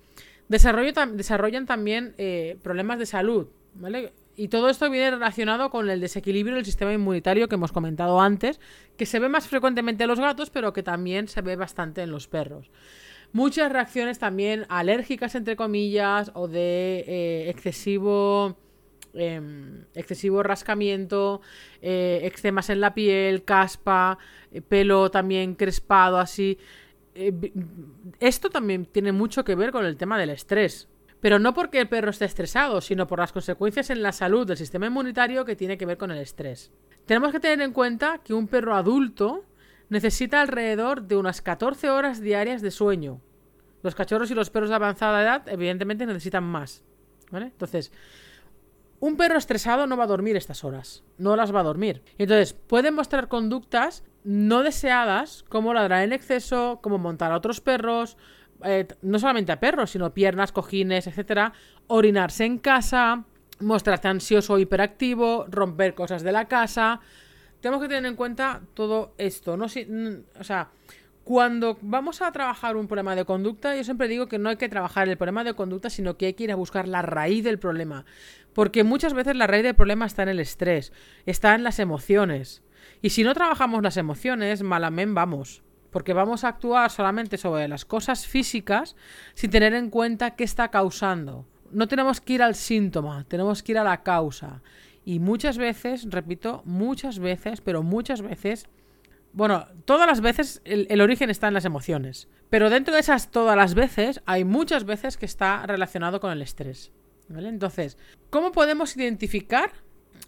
desarrollan 0.50 1.66
también 1.66 2.16
eh, 2.18 2.58
problemas 2.64 3.00
de 3.00 3.06
salud, 3.06 3.48
¿vale? 3.76 4.14
Y 4.40 4.48
todo 4.48 4.70
esto 4.70 4.90
viene 4.90 5.12
relacionado 5.12 5.70
con 5.70 5.90
el 5.90 6.00
desequilibrio 6.00 6.56
del 6.56 6.66
sistema 6.66 6.94
inmunitario 6.94 7.50
que 7.50 7.56
hemos 7.56 7.72
comentado 7.72 8.22
antes, 8.22 8.60
que 8.98 9.06
se 9.06 9.20
ve 9.20 9.28
más 9.28 9.48
frecuentemente 9.48 10.04
en 10.04 10.10
los 10.10 10.20
gatos, 10.20 10.50
pero 10.50 10.72
que 10.72 10.84
también 10.84 11.28
se 11.28 11.42
ve 11.42 11.56
bastante 11.56 12.02
en 12.02 12.12
los 12.12 12.28
perros. 12.28 12.72
Muchas 13.34 13.72
reacciones 13.72 14.18
también 14.18 14.66
alérgicas, 14.70 15.36
entre 15.36 15.56
comillas, 15.56 16.32
o 16.34 16.48
de 16.48 17.04
eh, 17.08 17.50
excesivo 17.50 18.58
Em, 19.14 19.86
excesivo 19.96 20.44
rascamiento, 20.44 21.42
eh, 21.82 22.32
en 22.44 22.82
la 22.82 22.94
piel, 22.94 23.44
caspa, 23.44 24.20
eh, 24.52 24.62
pelo 24.62 25.10
también 25.10 25.56
crespado 25.56 26.20
así. 26.20 26.60
Eh, 27.16 27.34
esto 28.20 28.50
también 28.50 28.86
tiene 28.86 29.12
mucho 29.12 29.44
que 29.44 29.56
ver 29.56 29.72
con 29.72 29.86
el 29.86 29.98
tema 29.98 30.20
del 30.20 30.30
estrés. 30.30 30.88
Pero 31.22 31.40
no 31.40 31.54
porque 31.54 31.82
el 31.82 31.90
perro 31.90 32.12
esté 32.12 32.26
estresado, 32.26 32.82
sino 32.82 33.08
por 33.08 33.20
las 33.20 33.34
consecuencias 33.34 33.90
en 33.90 34.02
la 34.02 34.12
salud 34.12 34.48
del 34.48 34.58
sistema 34.58 34.88
inmunitario 34.88 35.46
que 35.46 35.56
tiene 35.56 35.78
que 35.78 35.86
ver 35.86 35.98
con 35.98 36.12
el 36.12 36.20
estrés. 36.20 36.72
Tenemos 37.06 37.32
que 37.32 37.40
tener 37.40 37.62
en 37.62 37.74
cuenta 37.74 38.20
que 38.24 38.34
un 38.34 38.48
perro 38.48 38.76
adulto 38.76 39.44
necesita 39.90 40.42
alrededor 40.42 41.04
de 41.04 41.18
unas 41.18 41.42
14 41.42 41.90
horas 41.90 42.22
diarias 42.22 42.62
de 42.62 42.72
sueño. 42.72 43.22
Los 43.82 43.96
cachorros 43.96 44.32
y 44.32 44.36
los 44.36 44.50
perros 44.50 44.70
de 44.70 44.76
avanzada 44.76 45.22
edad, 45.22 45.48
evidentemente, 45.48 46.06
necesitan 46.06 46.44
más. 46.44 46.84
¿Vale? 47.32 47.48
Entonces, 47.48 47.92
un 49.00 49.16
perro 49.16 49.38
estresado 49.38 49.88
no 49.88 49.98
va 49.98 50.04
a 50.06 50.08
dormir 50.08 50.36
estas 50.36 50.64
horas, 50.64 51.04
no 51.18 51.36
las 51.36 51.54
va 51.54 51.62
a 51.62 51.64
dormir. 51.64 52.02
Entonces, 52.18 52.54
pueden 52.54 52.96
mostrar 52.96 53.28
conductas 53.28 54.04
no 54.24 54.64
deseadas, 54.64 55.46
como 55.48 55.74
ladrar 55.74 56.04
en 56.04 56.12
exceso, 56.12 56.80
como 56.82 56.98
montar 56.98 57.32
a 57.32 57.38
otros 57.38 57.62
perros, 57.62 58.18
eh, 58.64 58.88
no 59.02 59.20
solamente 59.20 59.52
a 59.52 59.60
perros, 59.60 59.92
sino 59.92 60.14
piernas, 60.14 60.52
cojines, 60.52 61.08
etcétera, 61.08 61.54
orinarse 61.88 62.46
en 62.46 62.58
casa, 62.58 63.26
mostrarse 63.60 64.08
ansioso 64.08 64.54
o 64.54 64.60
hiperactivo, 64.60 65.46
romper 65.50 65.94
cosas 65.94 66.24
de 66.24 66.32
la 66.32 66.48
casa. 66.48 67.00
Tenemos 67.62 67.82
que 67.82 67.90
tener 67.90 68.06
en 68.06 68.16
cuenta 68.16 68.62
todo 68.74 69.14
esto, 69.18 69.58
no 69.58 69.66
o 69.66 70.44
sea, 70.44 70.70
cuando 71.30 71.78
vamos 71.82 72.24
a 72.24 72.32
trabajar 72.32 72.76
un 72.76 72.88
problema 72.88 73.16
de 73.16 73.24
conducta, 73.24 73.76
yo 73.76 73.84
siempre 73.84 74.08
digo 74.08 74.28
que 74.28 74.40
no 74.40 74.50
hay 74.50 74.56
que 74.56 74.68
trabajar 74.68 75.08
el 75.08 75.16
problema 75.16 75.44
de 75.44 75.54
conducta, 75.54 75.92
sino 75.92 76.18
que 76.18 76.26
hay 76.26 76.34
que 76.34 76.46
ir 76.46 76.52
a 76.52 76.56
buscar 76.56 76.88
la 76.88 77.04
raíz 77.04 77.44
del 77.44 77.60
problema. 77.60 78.06
Porque 78.54 78.84
muchas 78.84 79.14
veces 79.14 79.36
la 79.36 79.46
raíz 79.46 79.62
del 79.62 79.76
problema 79.76 80.08
está 80.08 80.24
en 80.24 80.30
el 80.30 80.40
estrés, 80.40 80.92
está 81.28 81.54
en 81.54 81.64
las 81.64 81.78
emociones. 81.78 82.64
Y 83.04 83.12
si 83.12 83.24
no 83.24 83.36
trabajamos 83.36 83.84
las 83.84 83.98
emociones, 83.98 84.64
malamente 84.64 85.14
vamos. 85.14 85.62
Porque 85.92 86.14
vamos 86.14 86.44
a 86.44 86.50
actuar 86.50 86.92
solamente 86.92 87.38
sobre 87.38 87.68
las 87.68 87.86
cosas 87.86 88.28
físicas 88.28 88.96
sin 89.34 89.50
tener 89.50 89.74
en 89.74 89.90
cuenta 89.90 90.36
qué 90.36 90.44
está 90.44 90.70
causando. 90.70 91.46
No 91.72 91.88
tenemos 91.88 92.22
que 92.22 92.34
ir 92.34 92.44
al 92.44 92.56
síntoma, 92.56 93.26
tenemos 93.28 93.64
que 93.64 93.74
ir 93.74 93.78
a 93.78 93.84
la 93.84 94.04
causa. 94.04 94.62
Y 95.06 95.20
muchas 95.20 95.58
veces, 95.58 96.06
repito, 96.10 96.62
muchas 96.66 97.20
veces, 97.20 97.62
pero 97.62 97.84
muchas 97.84 98.22
veces, 98.22 98.68
bueno, 99.34 99.66
todas 99.86 100.08
las 100.08 100.22
veces 100.22 100.62
el, 100.66 101.02
origen 101.02 101.30
está 101.30 101.48
en 101.48 101.54
las 101.54 101.66
emociones. 101.66 102.28
Pero 102.50 102.70
dentro 102.70 102.94
de 102.94 103.00
esas 103.00 103.32
todas 103.32 103.56
las 103.56 103.74
veces, 103.74 104.22
hay 104.26 104.44
muchas 104.44 104.84
veces 104.86 105.18
que 105.18 105.26
está 105.26 105.66
relacionado 105.66 106.20
con 106.20 106.32
el 106.32 106.42
estrés. 106.42 106.92
Entonces, 107.30 107.98
¿cómo 108.30 108.52
podemos 108.52 108.96
identificar 108.98 109.72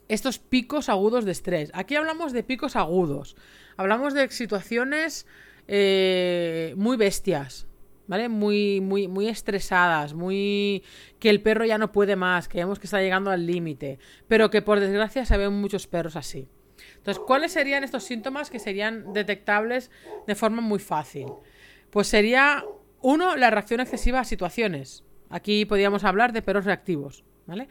estos 0.07 0.39
picos 0.39 0.87
agudos 0.87 1.25
de 1.25 1.31
estrés? 1.31 1.71
Aquí 1.73 1.95
hablamos 1.95 2.31
de 2.31 2.43
picos 2.43 2.75
agudos. 2.75 3.35
Hablamos 3.77 4.13
de 4.13 4.29
situaciones 4.29 5.25
eh, 5.73 6.73
muy 6.75 6.97
bestias. 6.97 7.65
¿Vale? 8.07 8.27
Muy, 8.27 8.81
muy, 8.81 9.07
muy 9.07 9.29
estresadas, 9.29 10.13
muy. 10.13 10.83
que 11.17 11.29
el 11.29 11.41
perro 11.41 11.63
ya 11.63 11.77
no 11.77 11.93
puede 11.93 12.17
más, 12.17 12.49
que 12.49 12.57
vemos 12.57 12.77
que 12.77 12.85
está 12.85 12.99
llegando 12.99 13.31
al 13.31 13.45
límite. 13.45 13.99
Pero 14.27 14.49
que 14.49 14.61
por 14.61 14.81
desgracia 14.81 15.23
se 15.23 15.37
ven 15.37 15.53
muchos 15.53 15.87
perros 15.87 16.17
así. 16.17 16.49
Entonces, 16.97 17.23
¿cuáles 17.25 17.53
serían 17.53 17.85
estos 17.85 18.03
síntomas 18.03 18.49
que 18.49 18.59
serían 18.59 19.13
detectables 19.13 19.91
de 20.27 20.35
forma 20.35 20.61
muy 20.61 20.79
fácil? 20.79 21.27
Pues 21.89 22.07
sería, 22.07 22.65
uno, 23.01 23.37
la 23.37 23.49
reacción 23.49 23.79
excesiva 23.79 24.19
a 24.19 24.25
situaciones. 24.25 25.05
Aquí 25.29 25.63
podríamos 25.63 26.03
hablar 26.03 26.33
de 26.33 26.41
perros 26.41 26.65
reactivos, 26.65 27.23
¿vale? 27.45 27.69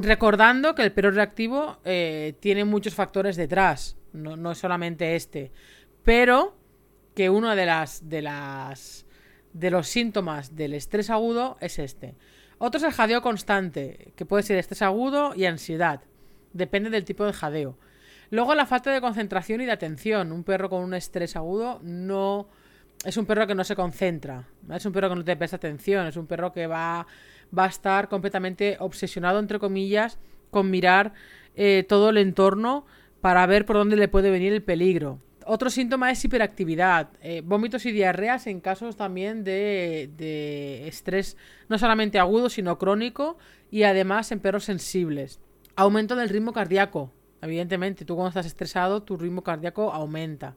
Recordando 0.00 0.74
que 0.74 0.82
el 0.82 0.92
perro 0.92 1.10
reactivo 1.10 1.78
eh, 1.84 2.36
tiene 2.40 2.64
muchos 2.64 2.94
factores 2.94 3.36
detrás, 3.36 3.98
no, 4.14 4.36
no 4.36 4.52
es 4.52 4.58
solamente 4.58 5.14
este, 5.14 5.52
pero 6.02 6.56
que 7.14 7.30
uno 7.30 7.54
de 7.54 7.66
las, 7.66 8.08
de 8.08 8.22
las 8.22 9.06
de 9.52 9.70
los 9.70 9.88
síntomas 9.88 10.56
del 10.56 10.74
estrés 10.74 11.10
agudo 11.10 11.56
es 11.60 11.78
este. 11.78 12.14
Otro 12.58 12.78
es 12.78 12.84
el 12.84 12.92
jadeo 12.92 13.22
constante, 13.22 14.12
que 14.16 14.24
puede 14.24 14.42
ser 14.42 14.56
estrés 14.56 14.82
agudo 14.82 15.34
y 15.34 15.44
ansiedad. 15.46 16.00
Depende 16.52 16.90
del 16.90 17.04
tipo 17.04 17.24
de 17.24 17.32
jadeo. 17.32 17.76
Luego 18.30 18.54
la 18.54 18.66
falta 18.66 18.92
de 18.92 19.00
concentración 19.00 19.60
y 19.60 19.66
de 19.66 19.72
atención. 19.72 20.32
Un 20.32 20.44
perro 20.44 20.70
con 20.70 20.82
un 20.82 20.94
estrés 20.94 21.36
agudo 21.36 21.80
no 21.82 22.48
es 23.04 23.16
un 23.16 23.26
perro 23.26 23.46
que 23.46 23.54
no 23.54 23.64
se 23.64 23.74
concentra, 23.74 24.46
es 24.70 24.86
un 24.86 24.92
perro 24.92 25.08
que 25.08 25.16
no 25.16 25.24
te 25.24 25.36
presta 25.36 25.56
atención, 25.56 26.06
es 26.06 26.16
un 26.16 26.26
perro 26.26 26.52
que 26.52 26.68
va, 26.68 27.06
va 27.56 27.64
a 27.64 27.68
estar 27.68 28.08
completamente 28.08 28.76
obsesionado, 28.78 29.40
entre 29.40 29.58
comillas, 29.58 30.18
con 30.50 30.70
mirar 30.70 31.12
eh, 31.56 31.84
todo 31.88 32.10
el 32.10 32.18
entorno 32.18 32.86
para 33.20 33.44
ver 33.46 33.66
por 33.66 33.76
dónde 33.76 33.96
le 33.96 34.06
puede 34.06 34.30
venir 34.30 34.52
el 34.52 34.62
peligro. 34.62 35.18
Otro 35.46 35.70
síntoma 35.70 36.10
es 36.10 36.24
hiperactividad, 36.24 37.10
eh, 37.20 37.42
vómitos 37.44 37.86
y 37.86 37.92
diarreas 37.92 38.46
en 38.46 38.60
casos 38.60 38.96
también 38.96 39.44
de, 39.44 40.10
de 40.16 40.88
estrés 40.88 41.36
no 41.68 41.78
solamente 41.78 42.18
agudo, 42.18 42.48
sino 42.48 42.78
crónico 42.78 43.38
y 43.70 43.82
además 43.84 44.32
en 44.32 44.40
perros 44.40 44.64
sensibles. 44.64 45.40
Aumento 45.76 46.16
del 46.16 46.28
ritmo 46.28 46.52
cardíaco, 46.52 47.12
Evidentemente, 47.42 48.04
tú 48.04 48.14
cuando 48.14 48.28
estás 48.28 48.46
estresado, 48.46 49.02
tu 49.02 49.16
ritmo 49.16 49.42
cardíaco 49.42 49.92
aumenta. 49.92 50.54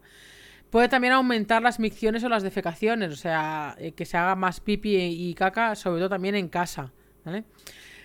Puede 0.70 0.88
también 0.88 1.13
aumentar 1.13 1.63
las 1.63 1.80
micciones 1.80 2.24
o 2.24 2.30
las 2.30 2.44
defecaciones, 2.44 3.12
o 3.12 3.15
sea, 3.15 3.75
eh, 3.80 3.94
que 3.94 4.06
se 4.06 4.18
haga 4.18 4.36
más 4.36 4.60
pipi 4.60 4.96
y 4.96 5.34
caca, 5.34 5.75
sobre 5.75 6.00
todo 6.00 6.10
también 6.10 6.36
en 6.36 6.48
casa. 6.48 6.92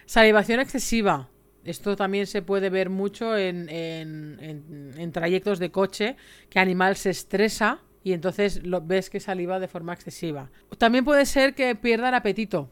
Salivación 0.06 0.60
excesiva. 0.60 1.28
Esto 1.64 1.97
también 1.97 2.26
se 2.26 2.43
puede 2.43 2.71
ver 2.71 2.88
mucho 2.88 3.37
en, 3.37 3.69
en, 3.69 5.12
trayectos 5.12 5.59
de 5.59 5.71
coche, 5.71 6.17
que 6.49 6.59
animal 6.59 6.97
se 6.97 7.11
estresa 7.11 7.81
y 8.02 8.12
entonces 8.12 8.64
lo, 8.64 8.81
ves 8.81 9.11
que 9.11 9.21
saliva 9.21 9.61
de 9.61 9.69
forma 9.69 9.93
excesiva. 9.93 10.50
También 10.79 11.05
puede 11.05 11.26
ser 11.26 11.55
que 11.55 11.75
pierda 11.75 12.09
el 12.09 12.14
apetito. 12.14 12.71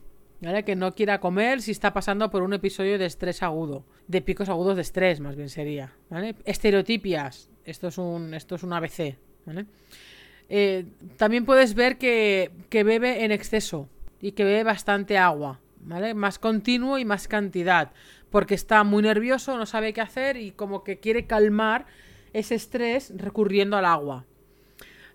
Que 0.65 0.77
no 0.77 0.95
quiera 0.95 1.19
comer 1.19 1.61
si 1.63 1.73
está 1.73 1.93
pasando 1.93 2.31
por 2.31 2.43
un 2.43 2.53
episodio 2.53 2.97
de 2.97 3.07
estrés 3.07 3.43
agudo, 3.43 3.85
de 4.07 4.23
picos 4.23 4.49
agudos 4.49 4.77
de 4.77 4.83
estrés, 4.83 5.19
más 5.19 5.35
bien 5.35 5.49
sería, 5.49 5.93
¿vale? 6.11 6.37
Estereotipias, 6.45 7.51
esto 7.65 7.89
es 7.89 7.99
un, 7.99 8.33
esto 8.35 8.55
es 8.55 8.63
un 8.63 8.73
ABC, 8.73 9.17
eh, 10.49 10.87
también 11.17 11.45
puedes 11.45 11.75
ver 11.75 11.99
que, 11.99 12.53
que, 12.71 12.85
bebe 12.85 13.25
en 13.25 13.33
exceso 13.33 13.89
y 14.21 14.33
que 14.33 14.45
bebe 14.45 14.63
bastante 14.63 15.19
agua, 15.19 15.61
¿vale? 15.81 16.15
Más 16.15 16.39
continuo 16.39 16.99
y 16.99 17.05
más 17.05 17.27
cantidad, 17.27 17.91
porque 18.31 18.55
está 18.55 18.85
muy 18.85 19.03
nervioso, 19.03 19.57
no 19.57 19.67
sabe 19.67 19.93
qué 19.93 20.01
hacer 20.01 20.37
y 20.37 20.53
como 20.53 20.85
que 20.85 20.99
quiere 20.99 21.27
calmar 21.27 21.87
ese 22.33 22.55
estrés 22.55 23.13
recurriendo 23.17 23.77
al 23.77 23.85
agua. 23.85 24.25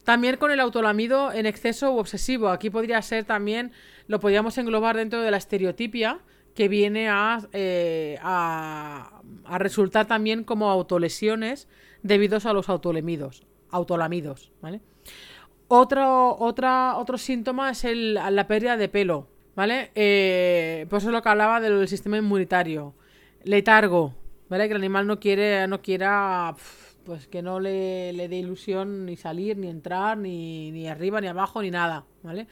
También 0.04 0.38
con 0.38 0.52
el 0.52 0.60
autolamido 0.60 1.32
en 1.32 1.46
exceso 1.46 1.94
u 1.94 1.98
obsesivo. 1.98 2.50
Aquí 2.50 2.70
podría 2.70 3.02
ser 3.02 3.24
también, 3.24 3.72
lo 4.08 4.20
podríamos 4.20 4.58
englobar 4.58 4.98
dentro 4.98 5.22
de 5.22 5.32
la 5.32 5.38
estereotipia, 5.38 6.20
que 6.54 6.68
viene 6.68 7.08
eh, 7.54 8.20
a, 8.22 9.22
a, 9.46 9.58
resultar 9.58 10.06
también 10.06 10.44
como 10.44 10.70
autolesiones 10.70 11.68
debido 12.04 12.38
a 12.44 12.54
los 12.54 12.70
autolemidos, 12.70 13.44
autolamidos, 13.72 14.52
¿vale? 14.62 14.82
Otro, 15.68 16.38
otra, 16.38 16.98
otro 16.98 17.18
síntoma 17.18 17.72
es 17.72 17.84
la 17.86 18.48
pérdida 18.48 18.78
de 18.78 18.90
pelo, 18.90 19.28
¿vale? 19.56 19.92
Eh, 19.96 20.86
pues 20.90 21.02
eso 21.02 21.10
es 21.10 21.14
lo 21.14 21.24
que 21.24 21.30
hablaba 21.30 21.60
del 21.60 21.88
sistema 21.88 22.18
inmunitario. 22.18 22.94
Letargo, 23.44 24.14
¿vale? 24.50 24.68
Que 24.68 24.74
el 24.74 24.80
animal 24.82 25.08
no 25.08 25.20
quiere, 25.20 25.68
no 25.68 25.82
quiera, 25.82 26.56
pues 27.06 27.28
que 27.28 27.42
no 27.42 27.60
le, 27.60 28.14
le 28.14 28.28
dé 28.28 28.38
ilusión 28.38 29.06
ni 29.06 29.16
salir, 29.18 29.58
ni 29.58 29.68
entrar, 29.68 30.18
ni, 30.18 30.72
ni 30.72 30.88
arriba, 30.88 31.22
ni 31.22 31.28
abajo, 31.28 31.62
ni 31.62 31.72
nada, 31.72 32.06
¿vale? 32.22 32.48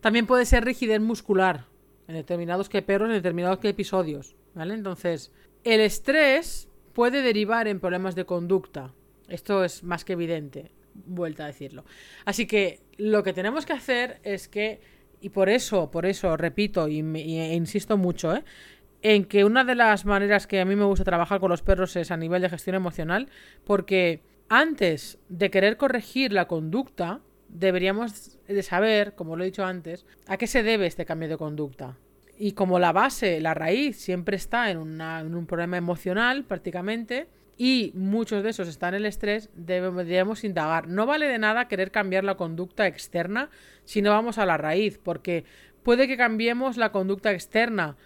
También 0.00 0.26
puede 0.26 0.44
ser 0.46 0.64
rigidez 0.64 1.00
muscular, 1.00 1.64
en 2.08 2.14
determinados 2.14 2.68
que 2.68 2.82
perros, 2.82 3.08
en 3.08 3.14
determinados 3.14 3.58
que 3.58 3.68
episodios, 3.68 4.36
¿vale? 4.54 4.74
Entonces, 4.74 5.32
el 5.64 5.80
estrés 5.80 6.68
puede 6.92 7.22
derivar 7.22 7.68
en 7.68 7.80
problemas 7.80 8.14
de 8.14 8.24
conducta. 8.24 8.94
Esto 9.28 9.64
es 9.64 9.82
más 9.82 10.04
que 10.04 10.12
evidente, 10.12 10.70
vuelta 10.94 11.44
a 11.44 11.48
decirlo. 11.48 11.84
Así 12.24 12.46
que 12.46 12.80
lo 12.96 13.22
que 13.22 13.32
tenemos 13.32 13.66
que 13.66 13.72
hacer 13.72 14.20
es 14.22 14.48
que, 14.48 14.80
y 15.20 15.30
por 15.30 15.48
eso, 15.48 15.90
por 15.90 16.06
eso, 16.06 16.36
repito 16.36 16.88
y, 16.88 17.00
e 17.00 17.54
insisto 17.54 17.96
mucho, 17.96 18.34
¿eh? 18.34 18.44
En 19.02 19.24
que 19.24 19.44
una 19.44 19.64
de 19.64 19.74
las 19.74 20.04
maneras 20.04 20.46
que 20.46 20.60
a 20.60 20.64
mí 20.64 20.76
me 20.76 20.84
gusta 20.84 21.04
trabajar 21.04 21.40
con 21.40 21.50
los 21.50 21.62
perros 21.62 21.96
es 21.96 22.10
a 22.10 22.16
nivel 22.16 22.42
de 22.42 22.50
gestión 22.50 22.76
emocional, 22.76 23.28
porque 23.64 24.22
antes 24.48 25.18
de 25.28 25.50
querer 25.50 25.76
corregir 25.76 26.32
la 26.32 26.46
conducta, 26.46 27.20
deberíamos 27.48 28.38
de 28.46 28.62
saber, 28.62 29.14
como 29.14 29.36
lo 29.36 29.42
he 29.42 29.46
dicho 29.46 29.64
antes, 29.64 30.06
a 30.26 30.36
qué 30.36 30.46
se 30.46 30.62
debe 30.62 30.86
este 30.86 31.04
cambio 31.04 31.28
de 31.28 31.36
conducta. 31.36 31.96
Y 32.38 32.52
como 32.52 32.78
la 32.78 32.92
base, 32.92 33.40
la 33.40 33.54
raíz, 33.54 33.96
siempre 33.96 34.36
está 34.36 34.70
en, 34.70 34.78
un 34.78 35.46
problema 35.46 35.76
emocional 35.76 36.44
prácticamente, 36.44 37.28
y 37.58 37.92
muchos 37.94 38.42
de 38.42 38.50
esos 38.50 38.68
están 38.68 38.92
en 38.94 39.00
el 39.00 39.06
estrés, 39.06 39.48
debemos, 39.54 40.44
indagar. 40.44 40.88
No 40.88 41.06
vale 41.06 41.26
de 41.26 41.38
nada 41.38 41.68
querer 41.68 41.90
cambiar 41.90 42.22
la 42.22 42.36
conducta 42.36 42.86
externa 42.86 43.48
si 43.84 44.02
no 44.02 44.10
vamos 44.10 44.36
a 44.36 44.44
la 44.44 44.58
raíz, 44.58 44.98
porque 44.98 45.44
puede 45.82 46.06
que 46.06 46.18
cambiemos 46.18 46.76
la 46.76 46.92
conducta 46.92 47.32
externa, 47.32 47.96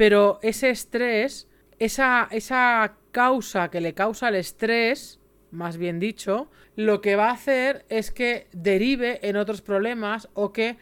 pero 0.00 0.38
ese 0.40 0.70
estrés, 0.70 1.46
esa, 1.78 2.26
esa 2.30 2.96
causa 3.10 3.70
que 3.70 3.82
le 3.82 3.92
causa 3.92 4.30
el 4.30 4.36
estrés, 4.36 5.20
más 5.50 5.76
bien 5.76 6.00
dicho, 6.00 6.50
lo 6.74 7.02
que 7.02 7.16
va 7.16 7.28
a 7.28 7.34
hacer 7.34 7.84
es 7.90 8.10
que 8.10 8.46
derive 8.52 9.20
en 9.28 9.36
otros 9.36 9.60
problemas 9.60 10.30
o 10.32 10.54
que 10.54 10.78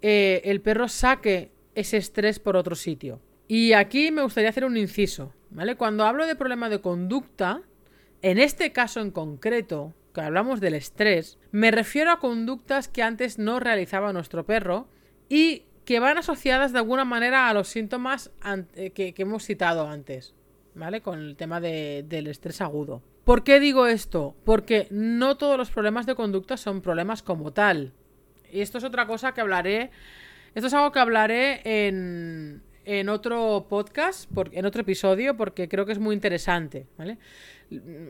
eh, 0.00 0.42
el 0.44 0.60
perro 0.60 0.86
saque 0.86 1.50
ese 1.74 1.96
estrés 1.96 2.38
por 2.38 2.56
otro 2.56 2.76
sitio. 2.76 3.20
Y 3.48 3.72
aquí 3.72 4.12
me 4.12 4.22
gustaría 4.22 4.50
hacer 4.50 4.64
un 4.64 4.76
inciso, 4.76 5.34
¿vale? 5.50 5.74
Cuando 5.74 6.04
hablo 6.04 6.24
de 6.24 6.36
problema 6.36 6.68
de 6.68 6.80
conducta, 6.80 7.62
en 8.22 8.38
este 8.38 8.70
caso 8.70 9.00
en 9.00 9.10
concreto, 9.10 9.92
que 10.14 10.20
hablamos 10.20 10.60
del 10.60 10.74
estrés, 10.74 11.36
me 11.50 11.72
refiero 11.72 12.12
a 12.12 12.20
conductas 12.20 12.86
que 12.86 13.02
antes 13.02 13.40
no 13.40 13.58
realizaba 13.58 14.12
nuestro 14.12 14.46
perro 14.46 14.86
y 15.28 15.64
que 15.84 16.00
van 16.00 16.18
asociadas 16.18 16.72
de 16.72 16.78
alguna 16.78 17.04
manera 17.04 17.48
a 17.48 17.54
los 17.54 17.68
síntomas 17.68 18.30
eh, 18.74 18.90
que, 18.90 19.14
hemos 19.16 19.44
citado 19.44 19.88
antes, 19.88 20.34
¿vale? 20.74 21.00
Con 21.00 21.18
el 21.18 21.36
tema 21.36 21.60
del 21.60 22.26
estrés 22.26 22.60
agudo. 22.60 23.02
¿Por 23.24 23.44
qué 23.44 23.60
digo 23.60 23.86
esto? 23.86 24.34
Porque 24.44 24.88
no 24.90 25.36
todos 25.36 25.56
los 25.56 25.70
problemas 25.70 26.06
de 26.06 26.14
conducta 26.14 26.56
son 26.56 26.80
problemas 26.80 27.22
como 27.22 27.52
tal. 27.52 27.92
Y 28.50 28.60
esto 28.60 28.78
es 28.78 28.84
otra 28.84 29.06
cosa 29.06 29.32
que 29.32 29.40
hablaré. 29.40 29.90
Esto 30.54 30.66
es 30.66 30.74
algo 30.74 30.92
que 30.92 30.98
hablaré 30.98 31.60
en, 31.88 32.62
en 32.84 33.08
otro 33.08 33.66
podcast, 33.68 34.28
en 34.52 34.66
otro 34.66 34.82
episodio, 34.82 35.36
porque 35.36 35.68
creo 35.68 35.86
que 35.86 35.92
es 35.92 35.98
muy 35.98 36.14
interesante. 36.14 36.86
¿vale? 36.98 37.18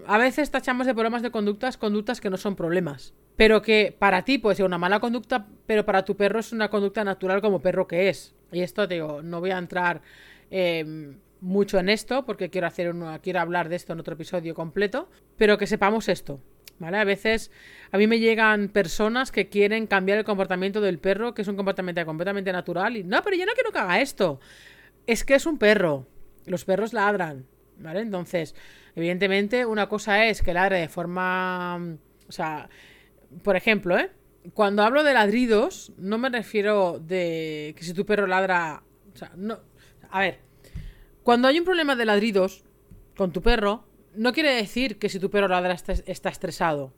A 0.07 0.19
veces 0.19 0.51
tachamos 0.51 0.87
de 0.87 0.95
problemas 0.95 1.23
de 1.23 1.31
conductas 1.31 1.77
conductas 1.77 2.21
que 2.21 2.31
no 2.31 2.37
son 2.37 2.57
problemas. 2.57 3.15
Pero 3.37 3.63
que 3.63 3.95
para 3.99 4.23
ti 4.23 4.39
puede 4.39 4.57
ser 4.57 4.67
una 4.67 4.79
mala 4.79 5.01
conducta, 5.01 5.47
pero 5.67 5.85
para 5.85 6.05
tu 6.05 6.17
perro 6.17 6.41
es 6.41 6.53
una 6.53 6.69
conducta 6.69 7.05
natural 7.05 7.41
como 7.41 7.61
perro 7.61 7.87
que 7.87 8.09
es. 8.09 8.35
Y 8.51 8.61
esto, 8.61 8.87
digo, 8.87 9.23
no 9.23 9.41
voy 9.41 9.51
a 9.51 9.59
entrar. 9.59 10.03
Eh, 10.51 11.15
mucho 11.43 11.79
en 11.79 11.89
esto, 11.89 12.25
porque 12.25 12.49
quiero 12.49 12.69
hacer 12.69 12.89
una, 12.89 13.19
quiero 13.19 13.41
hablar 13.41 13.69
de 13.69 13.77
esto 13.77 13.93
en 13.93 14.01
otro 14.01 14.15
episodio 14.15 14.55
completo, 14.55 15.11
pero 15.37 15.59
que 15.59 15.67
sepamos 15.67 16.09
esto. 16.09 16.41
¿Vale? 16.79 16.97
A 16.97 17.05
veces 17.05 17.51
a 17.93 17.99
mí 17.99 18.07
me 18.07 18.19
llegan 18.19 18.69
personas 18.69 19.31
que 19.31 19.49
quieren 19.49 19.87
cambiar 19.87 20.19
el 20.19 20.25
comportamiento 20.25 20.81
del 20.81 20.99
perro, 20.99 21.35
que 21.35 21.43
es 21.43 21.49
un 21.49 21.57
comportamiento 21.57 22.05
completamente 22.07 22.51
natural, 22.51 22.97
y 22.97 23.05
no, 23.05 23.23
pero 23.23 23.37
yo 23.37 23.45
no 23.45 23.53
quiero 23.53 23.71
que 23.71 23.79
haga 23.79 24.01
esto. 24.01 24.41
Es 25.07 25.25
que 25.25 25.35
es 25.35 25.47
un 25.47 25.59
perro. 25.59 26.07
Los 26.47 26.65
perros 26.65 26.93
ladran. 26.93 27.47
¿Vale? 27.79 28.01
Entonces, 28.01 28.55
evidentemente, 28.95 29.67
una 29.67 29.89
cosa 29.89 30.27
es 30.27 30.43
que 30.43 30.55
ladre 30.55 30.79
de 30.79 30.89
forma. 30.89 31.97
O 32.29 32.33
sea, 32.33 32.69
por 33.43 33.57
ejemplo, 33.57 33.99
¿eh? 33.99 34.11
Cuando 34.55 34.83
hablo 34.83 35.05
de 35.05 35.15
ladridos, 35.15 35.93
no 35.97 36.19
me 36.19 36.29
refiero 36.29 36.99
de 36.99 37.75
que 37.77 37.85
si 37.85 37.95
tu 37.95 38.05
perro 38.05 38.27
ladra. 38.27 38.83
O 39.15 39.17
sea, 39.17 39.33
no. 39.37 39.61
A 40.11 40.21
ver, 40.21 40.41
cuando 41.23 41.49
hay 41.49 41.59
un 41.59 41.65
problema 41.65 41.95
de 41.95 42.05
ladridos 42.05 42.65
con 43.17 43.33
tu 43.33 43.43
perro, 43.43 43.85
no 44.15 44.33
quiere 44.33 44.55
decir 44.55 44.99
que 44.99 45.09
si 45.09 45.19
tu 45.19 45.31
perro 45.31 45.49
ladra 45.49 45.75
está 45.75 46.29
estresado. 46.29 46.93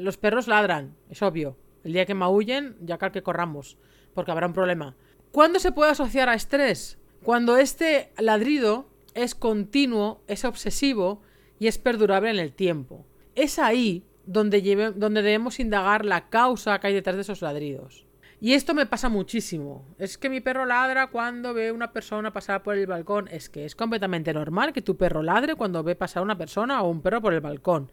Los 0.00 0.16
perros 0.16 0.48
ladran, 0.48 0.96
es 1.08 1.22
obvio. 1.22 1.56
El 1.84 1.92
día 1.92 2.06
que 2.06 2.14
maullen, 2.14 2.76
ya 2.80 2.98
cal 2.98 3.12
que 3.12 3.22
corramos, 3.22 3.78
porque 4.14 4.32
habrá 4.32 4.46
un 4.46 4.52
problema. 4.52 4.96
¿Cuándo 5.30 5.60
se 5.60 5.70
puede 5.70 5.92
asociar 5.92 6.28
a 6.28 6.34
estrés? 6.34 6.98
Cuando 7.22 7.56
este 7.56 8.12
ladrido 8.18 8.88
es 9.14 9.34
continuo, 9.34 10.22
es 10.26 10.44
obsesivo 10.44 11.22
y 11.58 11.66
es 11.66 11.78
perdurable 11.78 12.30
en 12.30 12.38
el 12.38 12.52
tiempo. 12.52 13.06
Es 13.34 13.58
ahí 13.58 14.04
donde, 14.26 14.60
debemos 14.60 15.58
indagar 15.58 16.04
la 16.04 16.28
causa 16.28 16.78
que 16.78 16.88
hay 16.88 16.94
detrás 16.94 17.16
de 17.16 17.22
esos 17.22 17.42
ladridos. 17.42 18.06
Y 18.40 18.52
esto 18.52 18.72
me 18.72 18.86
pasa 18.86 19.08
muchísimo. 19.08 19.84
Es 19.98 20.16
que 20.16 20.28
mi 20.28 20.40
perro 20.40 20.64
ladra 20.64 21.08
cuando 21.08 21.54
ve 21.54 21.72
una 21.72 21.92
persona 21.92 22.32
pasar 22.32 22.62
por 22.62 22.76
el 22.76 22.86
balcón. 22.86 23.28
Es 23.32 23.48
que 23.48 23.64
es 23.64 23.74
completamente 23.74 24.32
normal 24.32 24.72
que 24.72 24.82
tu 24.82 24.96
perro 24.96 25.22
ladre 25.22 25.56
cuando 25.56 25.82
ve 25.82 25.96
pasar 25.96 26.22
una 26.22 26.38
persona 26.38 26.82
o 26.82 26.90
un 26.90 27.00
perro 27.00 27.20
por 27.20 27.34
el 27.34 27.40
balcón. 27.40 27.90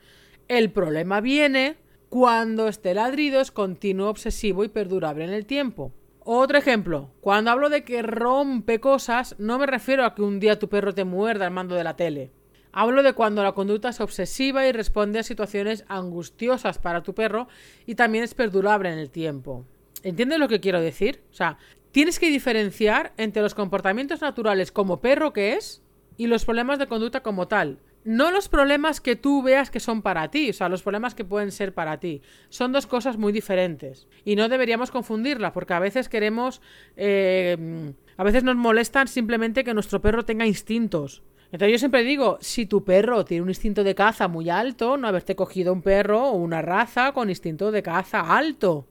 El 0.48 0.72
problema 0.72 1.20
viene 1.20 1.78
cuando 2.10 2.68
este 2.68 2.94
ladrido 2.94 3.42
es 3.42 3.52
continuo, 3.52 4.10
obsesivo 4.10 4.64
y 4.64 4.70
perdurable 4.70 5.24
en 5.24 5.32
el 5.32 5.48
tiempo. 5.48 5.94
Otro 6.24 6.58
ejemplo, 6.58 7.12
cuando 7.22 7.50
hablo 7.52 7.70
de 7.70 7.84
que 7.84 8.02
rompe 8.02 8.80
cosas, 8.80 9.36
no 9.40 9.58
me 9.58 9.66
refiero 9.66 10.06
a 10.06 10.14
que 10.14 10.22
un 10.22 10.40
día 10.40 10.60
tu 10.60 10.70
perro 10.70 10.94
te 10.94 11.06
muerda 11.06 11.46
al 11.46 11.54
mando 11.54 11.76
de 11.76 11.84
la 11.84 11.96
tele. 11.96 12.32
Hablo 12.78 13.04
de 13.04 13.14
cuando 13.14 13.42
la 13.42 13.54
conducta 13.54 13.88
es 13.88 14.02
obsesiva 14.02 14.68
y 14.68 14.74
responde 14.74 15.20
a 15.20 15.24
situaciones 15.24 15.86
angustiosas 15.88 16.78
para 16.78 17.04
tu 17.04 17.16
perro 17.16 17.48
y 17.86 17.96
también 17.96 18.26
es 18.26 18.34
perdurable 18.34 18.92
en 18.92 19.00
el 19.00 19.12
tiempo. 19.12 19.66
¿Entiendes 20.04 20.40
lo 20.40 20.50
que 20.50 20.60
quiero 20.60 20.82
decir? 20.82 21.24
O 21.32 21.34
sea, 21.34 21.58
tienes 21.92 22.20
que 22.20 22.30
diferenciar 22.30 23.14
entre 23.16 23.42
los 23.42 23.56
comportamientos 23.56 24.20
naturales 24.20 24.74
como 24.74 25.00
perro 25.00 25.32
que 25.32 25.54
es 25.54 25.84
y 26.18 26.28
los 26.28 26.44
problemas 26.44 26.78
de 26.78 26.88
conducta 26.88 27.24
como 27.24 27.48
tal. 27.48 27.80
No 28.04 28.30
los 28.30 28.50
problemas 28.50 29.00
que 29.00 29.16
tú 29.16 29.42
veas 29.42 29.72
que 29.72 29.80
son 29.80 30.02
para 30.02 30.30
ti, 30.30 30.50
o 30.50 30.54
sea, 30.54 30.68
los 30.68 30.84
problemas 30.84 31.16
que 31.16 31.24
pueden 31.24 31.54
ser 31.54 31.74
para 31.74 32.02
ti. 32.02 32.22
Son 32.50 32.74
dos 32.74 32.88
cosas 32.88 33.16
muy 33.16 33.32
diferentes. 33.32 34.10
Y 34.26 34.36
no 34.36 34.50
deberíamos 34.50 34.92
confundirlas, 34.92 35.54
porque 35.54 35.74
a 35.74 35.80
veces 35.80 36.10
queremos... 36.10 36.62
Eh, 36.98 37.94
a 38.18 38.24
veces 38.26 38.44
nos 38.44 38.58
molestan 38.58 39.08
simplemente 39.08 39.64
que 39.64 39.74
nuestro 39.74 40.02
perro 40.02 40.26
tenga 40.26 40.46
instintos. 40.46 41.24
Entonces 41.56 41.72
yo 41.72 41.80
siempre 41.80 42.04
digo, 42.04 42.38
si 42.42 42.66
tu 42.66 42.84
perro 42.84 43.24
tiene 43.24 43.42
un 43.42 43.48
instinto 43.48 43.86
de 43.86 43.96
caza 43.96 44.28
muy 44.28 44.50
alto, 44.50 44.98
no 44.98 45.08
haberte 45.08 45.38
cogido 45.38 45.72
un 45.72 45.82
perro 45.82 46.22
o 46.28 46.34
una 46.34 46.62
raza 46.62 47.14
con 47.14 47.30
instinto 47.30 47.72
de 47.72 47.82
caza 47.82 48.36
alto. 48.38 48.86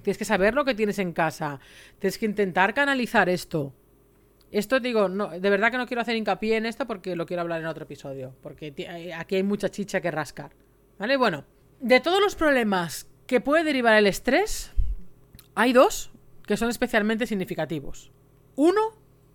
Tienes 0.00 0.16
que 0.16 0.24
saber 0.24 0.54
lo 0.54 0.64
que 0.64 0.74
tienes 0.74 0.98
en 0.98 1.12
casa. 1.12 1.60
Tienes 1.98 2.16
que 2.16 2.24
intentar 2.24 2.72
canalizar 2.72 3.28
esto. 3.28 3.74
Esto 4.50 4.80
digo, 4.80 5.10
de 5.10 5.50
verdad 5.50 5.70
que 5.70 5.76
no 5.76 5.86
quiero 5.86 6.00
hacer 6.00 6.16
hincapié 6.16 6.56
en 6.56 6.64
esto 6.64 6.86
porque 6.86 7.16
lo 7.16 7.26
quiero 7.26 7.42
hablar 7.42 7.60
en 7.60 7.66
otro 7.66 7.84
episodio. 7.84 8.34
Porque 8.42 8.72
eh, 8.74 9.12
aquí 9.12 9.34
hay 9.34 9.42
mucha 9.42 9.68
chicha 9.68 10.00
que 10.00 10.10
rascar. 10.10 10.52
¿Vale? 10.98 11.18
Bueno, 11.18 11.44
de 11.80 12.00
todos 12.00 12.22
los 12.22 12.34
problemas 12.34 13.06
que 13.26 13.42
puede 13.42 13.62
derivar 13.62 13.94
el 13.94 14.06
estrés, 14.06 14.72
hay 15.54 15.74
dos 15.74 16.12
que 16.46 16.56
son 16.56 16.70
especialmente 16.70 17.26
significativos. 17.26 18.10
Uno 18.54 18.80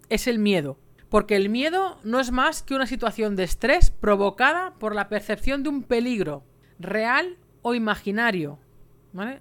es 0.09 0.25
el 0.25 0.39
miedo. 0.39 0.79
Porque 1.11 1.35
el 1.35 1.49
miedo 1.49 1.99
no 2.03 2.19
es 2.19 2.31
más 2.31 2.63
que 2.63 2.73
una 2.73 2.87
situación 2.87 3.35
de 3.35 3.43
estrés 3.43 3.91
provocada 3.91 4.73
por 4.79 4.95
la 4.95 5.09
percepción 5.09 5.61
de 5.61 5.69
un 5.69 5.83
peligro, 5.83 6.43
real 6.79 7.37
o 7.61 7.75
imaginario, 7.75 8.57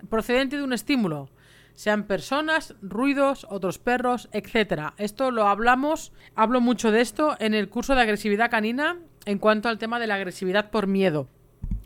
Procedente 0.09 0.56
de 0.56 0.64
un 0.64 0.72
estímulo, 0.72 1.30
sean 1.74 2.04
personas, 2.04 2.74
ruidos, 2.83 3.46
otros 3.48 3.78
perros, 3.78 4.28
etc. 4.33 4.92
Esto 4.96 5.30
lo 5.30 5.46
hablamos, 5.46 6.12
hablo 6.35 6.61
mucho 6.61 6.90
de 6.90 7.00
esto 7.00 7.37
en 7.38 7.54
el 7.54 7.68
curso 7.68 7.94
de 7.94 8.02
agresividad 8.02 8.50
canina 8.50 8.98
en 9.26 9.38
cuanto 9.38 9.68
al 9.68 9.78
tema 9.78 10.00
de 10.00 10.09
la 10.09 10.16
agresividad 10.16 10.70
por 10.70 10.88
miedo. 10.88 11.28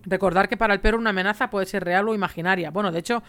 Recordar 0.06 0.48
que 0.48 0.56
para 0.56 0.72
el 0.72 0.80
perro 0.80 0.98
una 0.98 1.10
amenaza 1.10 1.50
puede 1.50 1.66
ser 1.66 1.84
real 1.84 2.08
o 2.08 2.14
imaginaria. 2.14 2.70
Bueno, 2.70 2.90
de 2.90 3.00
hecho, 3.00 3.22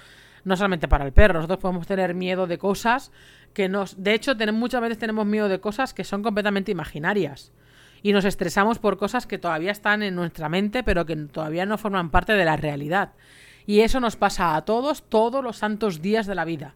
no 0.46 0.56
solamente 0.56 0.88
para 0.88 1.06
el 1.06 1.12
perro. 1.12 1.34
Nosotros 1.34 1.60
podemos 1.60 1.86
tener 1.86 2.14
miedo 2.14 2.48
de 2.48 2.58
cosas 2.58 3.12
que 3.54 3.68
nos... 3.68 4.02
De 4.02 4.14
hecho, 4.14 4.34
muchas 4.54 4.82
veces 4.82 4.98
tenemos 4.98 5.26
miedo 5.26 5.50
de 5.50 5.60
cosas 5.60 5.94
que 5.94 6.06
son 6.06 6.24
completamente 6.24 6.72
imaginarias. 6.72 7.52
Y 8.02 8.14
nos 8.14 8.24
estresamos 8.24 8.80
por 8.80 8.98
cosas 8.98 9.26
que 9.26 9.40
todavía 9.40 9.72
están 9.72 10.04
en 10.04 10.16
nuestra 10.16 10.48
mente, 10.48 10.84
pero 10.84 11.06
que 11.06 11.16
todavía 11.16 11.66
no 11.66 11.78
forman 11.78 12.12
parte 12.12 12.34
de 12.34 12.46
la 12.46 12.56
realidad. 12.56 13.14
Y 13.66 13.82
eso 13.82 14.00
nos 14.00 14.16
pasa 14.16 14.56
a 14.56 14.64
todos 14.64 15.10
todos 15.10 15.44
los 15.44 15.58
santos 15.58 16.02
días 16.02 16.28
de 16.28 16.36
la 16.36 16.46
vida. 16.46 16.76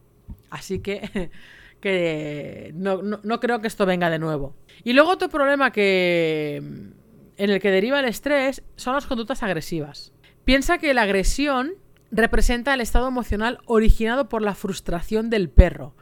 Así 0.49 0.79
que, 0.79 1.29
que 1.79 2.71
no, 2.73 3.01
no 3.01 3.39
creo 3.39 3.61
que 3.61 3.67
esto 3.67 3.85
venga 3.85 4.09
de 4.09 4.17
nuevo. 4.17 4.55
Y 4.83 4.93
luego 4.93 5.11
otro 5.11 5.29
problema 5.29 5.71
que 5.71 6.57
en 6.57 7.49
el 7.49 7.61
que 7.61 7.69
deriva 7.69 7.99
el 7.99 8.05
estrés 8.05 8.63
son 8.75 8.95
las 8.95 9.05
conductas 9.05 9.43
agresivas. 9.43 10.11
Piensa 10.43 10.79
que 10.79 10.95
la 10.95 11.03
agresión 11.03 11.73
representa 12.11 12.73
el 12.73 12.81
estado 12.81 13.07
emocional 13.07 13.59
originado 13.65 14.29
por 14.29 14.41
la 14.41 14.55
frustración 14.55 15.29
del 15.29 15.49
perro. 15.49 15.95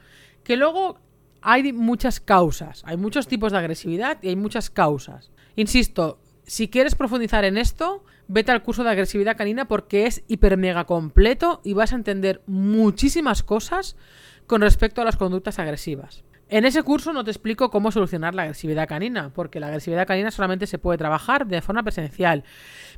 Que 0.44 0.58
luego 0.58 1.00
hay 1.42 1.74
muchas 1.74 2.20
causas, 2.20 2.84
hay 2.86 2.98
muchos 2.98 3.28
tipos 3.28 3.52
de 3.52 3.58
agresividad 3.58 4.18
y 4.22 4.30
hay 4.30 4.36
muchas 4.36 4.70
causas. 4.70 5.32
Insisto, 5.56 6.20
si 6.46 6.70
quieres 6.70 6.96
profundizar 6.96 7.44
en 7.46 7.58
esto, 7.58 8.04
vete 8.28 8.52
al 8.52 8.64
curso 8.64 8.84
de 8.84 8.92
agresividad 8.92 9.38
canina 9.38 9.68
porque 9.68 10.06
es 10.06 10.24
hiper 10.28 10.58
mega 10.58 10.86
completo 10.86 11.62
y 11.64 11.74
vas 11.74 11.92
a 11.92 11.96
entender 11.96 12.42
muchísimas 12.48 13.44
cosas 13.44 13.98
con 14.46 14.62
respecto 14.62 15.02
a 15.02 15.06
las 15.06 15.18
conductas 15.18 15.60
agresivas. 15.60 16.24
En 16.50 16.64
ese 16.64 16.82
curso 16.84 17.12
no 17.12 17.26
te 17.26 17.32
explico 17.32 17.70
cómo 17.70 17.92
solucionar 17.92 18.34
la 18.34 18.44
agresividad 18.44 18.88
canina, 18.88 19.32
porque 19.34 19.60
la 19.60 19.68
agresividad 19.68 20.08
canina 20.08 20.32
solamente 20.32 20.66
se 20.66 20.78
puede 20.78 20.98
trabajar 20.98 21.46
de 21.46 21.62
forma 21.62 21.84
presencial. 21.84 22.46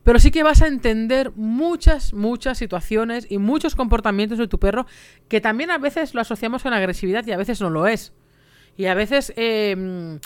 Pero 0.04 0.20
sí 0.20 0.30
que 0.30 0.44
vas 0.44 0.62
a 0.62 0.68
entender 0.68 1.32
muchas, 1.36 2.14
muchas 2.14 2.60
situaciones 2.60 3.26
y 3.30 3.40
muchos 3.40 3.76
comportamientos 3.76 4.38
de 4.38 4.48
tu 4.48 4.60
perro 4.60 4.86
que 5.28 5.42
también 5.42 5.72
a 5.72 5.80
veces 5.80 6.14
lo 6.14 6.22
asociamos 6.22 6.62
con 6.62 6.74
agresividad 6.74 7.26
y 7.26 7.32
a 7.32 7.38
veces 7.38 7.60
no 7.60 7.72
lo 7.72 7.88
es. 7.88 8.14
Y 8.78 8.86
a 8.86 8.94
veces 8.94 9.34
em, 9.36 10.20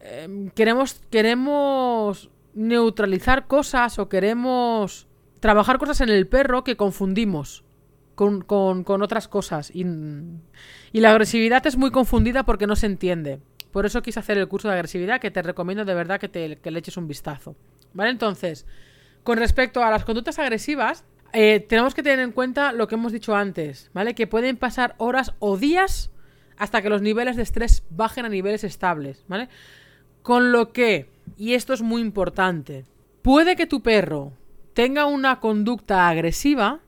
em, 0.00 0.50
queremos, 0.50 1.00
queremos 1.10 2.28
neutralizar 2.54 3.46
cosas 3.46 4.00
o 4.00 4.08
queremos 4.08 5.06
trabajar 5.38 5.78
cosas 5.78 6.00
en 6.00 6.08
el 6.08 6.26
perro 6.26 6.64
que 6.64 6.76
confundimos 6.76 7.64
con, 8.14 8.42
con, 8.42 9.02
otras 9.02 9.28
cosas. 9.28 9.70
Y, 9.74 9.86
y, 10.92 11.00
la 11.00 11.10
agresividad 11.10 11.66
es 11.66 11.76
muy 11.76 11.90
confundida 11.90 12.44
porque 12.44 12.66
no 12.66 12.76
se 12.76 12.86
entiende. 12.86 13.40
Por 13.70 13.86
eso 13.86 14.02
quise 14.02 14.20
hacer 14.20 14.38
el 14.38 14.48
curso 14.48 14.68
de 14.68 14.74
agresividad 14.74 15.20
que 15.20 15.30
te 15.30 15.42
recomiendo 15.42 15.84
de 15.84 15.94
verdad 15.94 16.20
que, 16.20 16.28
te, 16.28 16.56
que 16.56 16.70
le 16.70 16.78
eches 16.78 16.96
un 16.96 17.08
vistazo. 17.08 17.56
¿Vale? 17.94 18.10
Entonces, 18.10 18.66
con 19.22 19.38
respecto 19.38 19.82
a 19.82 19.90
las 19.90 20.04
conductas 20.04 20.38
agresivas, 20.38 21.04
eh, 21.32 21.60
tenemos 21.60 21.94
que 21.94 22.02
tener 22.02 22.18
en 22.18 22.32
cuenta 22.32 22.72
lo 22.72 22.88
que 22.88 22.96
hemos 22.96 23.12
dicho 23.12 23.34
antes, 23.34 23.90
¿vale? 23.94 24.14
Que 24.14 24.26
pueden 24.26 24.56
pasar 24.56 24.94
horas 24.98 25.32
o 25.38 25.56
días 25.56 26.10
hasta 26.58 26.82
que 26.82 26.90
los 26.90 27.00
niveles 27.00 27.36
de 27.36 27.42
estrés 27.42 27.84
bajen 27.90 28.26
a 28.26 28.28
niveles 28.28 28.64
estables, 28.64 29.24
¿vale? 29.28 29.48
Con 30.22 30.52
lo 30.52 30.72
que, 30.72 31.08
y 31.38 31.54
esto 31.54 31.72
es 31.72 31.80
muy 31.80 32.02
importante, 32.02 32.84
puede 33.22 33.56
que 33.56 33.66
tu 33.66 33.82
perro 33.82 34.34
tenga 34.74 35.06
una 35.06 35.40
conducta 35.40 36.08
agresiva 36.08 36.80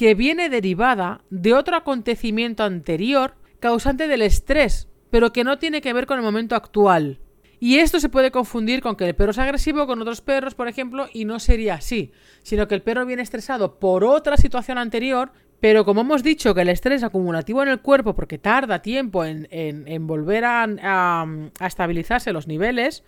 que 0.00 0.14
viene 0.14 0.48
derivada 0.48 1.20
de 1.28 1.52
otro 1.52 1.76
acontecimiento 1.76 2.62
anterior 2.62 3.34
causante 3.58 4.08
del 4.08 4.22
estrés, 4.22 4.88
pero 5.10 5.30
que 5.30 5.44
no 5.44 5.58
tiene 5.58 5.82
que 5.82 5.92
ver 5.92 6.06
con 6.06 6.16
el 6.16 6.24
momento 6.24 6.56
actual. 6.56 7.20
Y 7.58 7.80
esto 7.80 8.00
se 8.00 8.08
puede 8.08 8.30
confundir 8.30 8.80
con 8.80 8.96
que 8.96 9.06
el 9.06 9.14
perro 9.14 9.32
es 9.32 9.38
agresivo 9.38 9.86
con 9.86 10.00
otros 10.00 10.22
perros, 10.22 10.54
por 10.54 10.68
ejemplo, 10.68 11.06
y 11.12 11.26
no 11.26 11.38
sería 11.38 11.74
así, 11.74 12.12
sino 12.42 12.66
que 12.66 12.76
el 12.76 12.80
perro 12.80 13.04
viene 13.04 13.20
estresado 13.20 13.78
por 13.78 14.02
otra 14.02 14.38
situación 14.38 14.78
anterior, 14.78 15.32
pero 15.60 15.84
como 15.84 16.00
hemos 16.00 16.22
dicho 16.22 16.54
que 16.54 16.62
el 16.62 16.70
estrés 16.70 17.02
acumulativo 17.02 17.62
en 17.62 17.68
el 17.68 17.82
cuerpo, 17.82 18.14
porque 18.14 18.38
tarda 18.38 18.80
tiempo 18.80 19.26
en, 19.26 20.06
volver 20.06 20.46
a, 20.46 20.62
a 20.62 21.66
estabilizarse 21.66 22.32
los 22.32 22.46
niveles, 22.46 23.04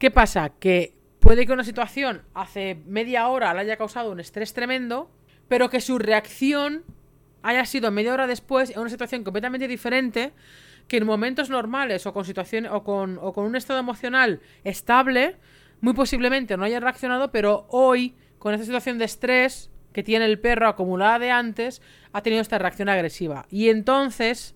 ¿qué 0.00 0.10
pasa? 0.10 0.48
Que 0.58 0.96
puede 1.20 1.46
que 1.46 1.52
una 1.52 1.62
situación 1.62 2.22
hace 2.34 2.82
media 2.84 3.28
hora 3.28 3.54
le 3.54 3.60
haya 3.60 3.76
causado 3.76 4.10
un 4.10 4.18
estrés 4.18 4.54
tremendo, 4.54 5.08
pero 5.48 5.70
que 5.70 5.80
su 5.80 5.98
reacción 5.98 6.84
haya 7.42 7.64
sido 7.64 7.90
media 7.90 8.12
hora 8.12 8.26
después 8.26 8.70
en 8.70 8.80
una 8.80 8.90
situación 8.90 9.22
completamente 9.22 9.68
diferente, 9.68 10.32
que 10.88 10.98
en 10.98 11.06
momentos 11.06 11.50
normales 11.50 12.06
o 12.06 12.12
con 12.12 12.24
situación 12.24 12.66
o 12.66 12.82
con, 12.82 13.18
o 13.20 13.32
con 13.32 13.44
un 13.44 13.56
estado 13.56 13.78
emocional 13.78 14.40
estable, 14.64 15.36
muy 15.80 15.94
posiblemente 15.94 16.56
no 16.56 16.64
haya 16.64 16.80
reaccionado, 16.80 17.30
pero 17.30 17.66
hoy, 17.70 18.14
con 18.38 18.54
esta 18.54 18.64
situación 18.64 18.98
de 18.98 19.04
estrés 19.04 19.70
que 19.92 20.02
tiene 20.02 20.26
el 20.26 20.38
perro 20.38 20.68
acumulada 20.68 21.18
de 21.18 21.30
antes, 21.30 21.80
ha 22.12 22.22
tenido 22.22 22.42
esta 22.42 22.58
reacción 22.58 22.88
agresiva. 22.88 23.46
Y 23.50 23.68
entonces, 23.68 24.54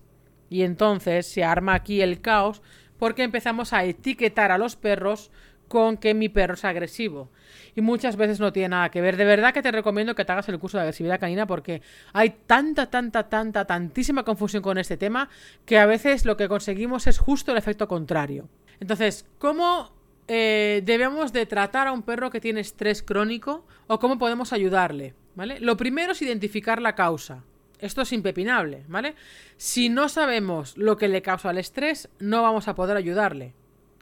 y 0.49 0.63
entonces 0.63 1.25
se 1.25 1.43
arma 1.43 1.73
aquí 1.73 2.01
el 2.01 2.21
caos 2.21 2.61
porque 2.97 3.23
empezamos 3.23 3.73
a 3.73 3.83
etiquetar 3.83 4.51
a 4.51 4.57
los 4.57 4.75
perros 4.75 5.31
con 5.71 5.95
que 5.95 6.13
mi 6.13 6.27
perro 6.27 6.55
es 6.55 6.65
agresivo. 6.65 7.29
Y 7.75 7.79
muchas 7.79 8.17
veces 8.17 8.41
no 8.41 8.51
tiene 8.51 8.69
nada 8.69 8.91
que 8.91 8.99
ver. 8.99 9.15
De 9.15 9.23
verdad 9.23 9.53
que 9.53 9.61
te 9.61 9.71
recomiendo 9.71 10.13
que 10.13 10.25
te 10.25 10.31
hagas 10.33 10.49
el 10.49 10.59
curso 10.59 10.77
de 10.77 10.81
agresividad 10.81 11.17
canina 11.17 11.47
porque 11.47 11.81
hay 12.11 12.31
tanta, 12.45 12.87
tanta, 12.87 13.29
tanta, 13.29 13.63
tantísima 13.63 14.23
confusión 14.23 14.61
con 14.61 14.77
este 14.77 14.97
tema 14.97 15.29
que 15.65 15.79
a 15.79 15.85
veces 15.85 16.25
lo 16.25 16.35
que 16.35 16.49
conseguimos 16.49 17.07
es 17.07 17.19
justo 17.19 17.53
el 17.53 17.57
efecto 17.57 17.87
contrario. 17.87 18.49
Entonces, 18.81 19.25
¿cómo 19.37 19.93
eh, 20.27 20.81
debemos 20.83 21.31
de 21.31 21.45
tratar 21.45 21.87
a 21.87 21.93
un 21.93 22.03
perro 22.03 22.29
que 22.29 22.41
tiene 22.41 22.59
estrés 22.59 23.01
crónico 23.01 23.65
o 23.87 23.97
cómo 23.97 24.17
podemos 24.17 24.51
ayudarle? 24.51 25.13
¿Vale? 25.35 25.61
Lo 25.61 25.77
primero 25.77 26.11
es 26.11 26.21
identificar 26.21 26.81
la 26.81 26.95
causa. 26.95 27.45
Esto 27.79 28.01
es 28.01 28.11
impepinable, 28.11 28.83
¿vale? 28.89 29.15
Si 29.55 29.87
no 29.87 30.09
sabemos 30.09 30.75
lo 30.75 30.97
que 30.97 31.07
le 31.07 31.21
causa 31.21 31.51
el 31.51 31.59
estrés, 31.59 32.09
no 32.19 32.41
vamos 32.41 32.67
a 32.67 32.75
poder 32.75 32.97
ayudarle. 32.97 33.53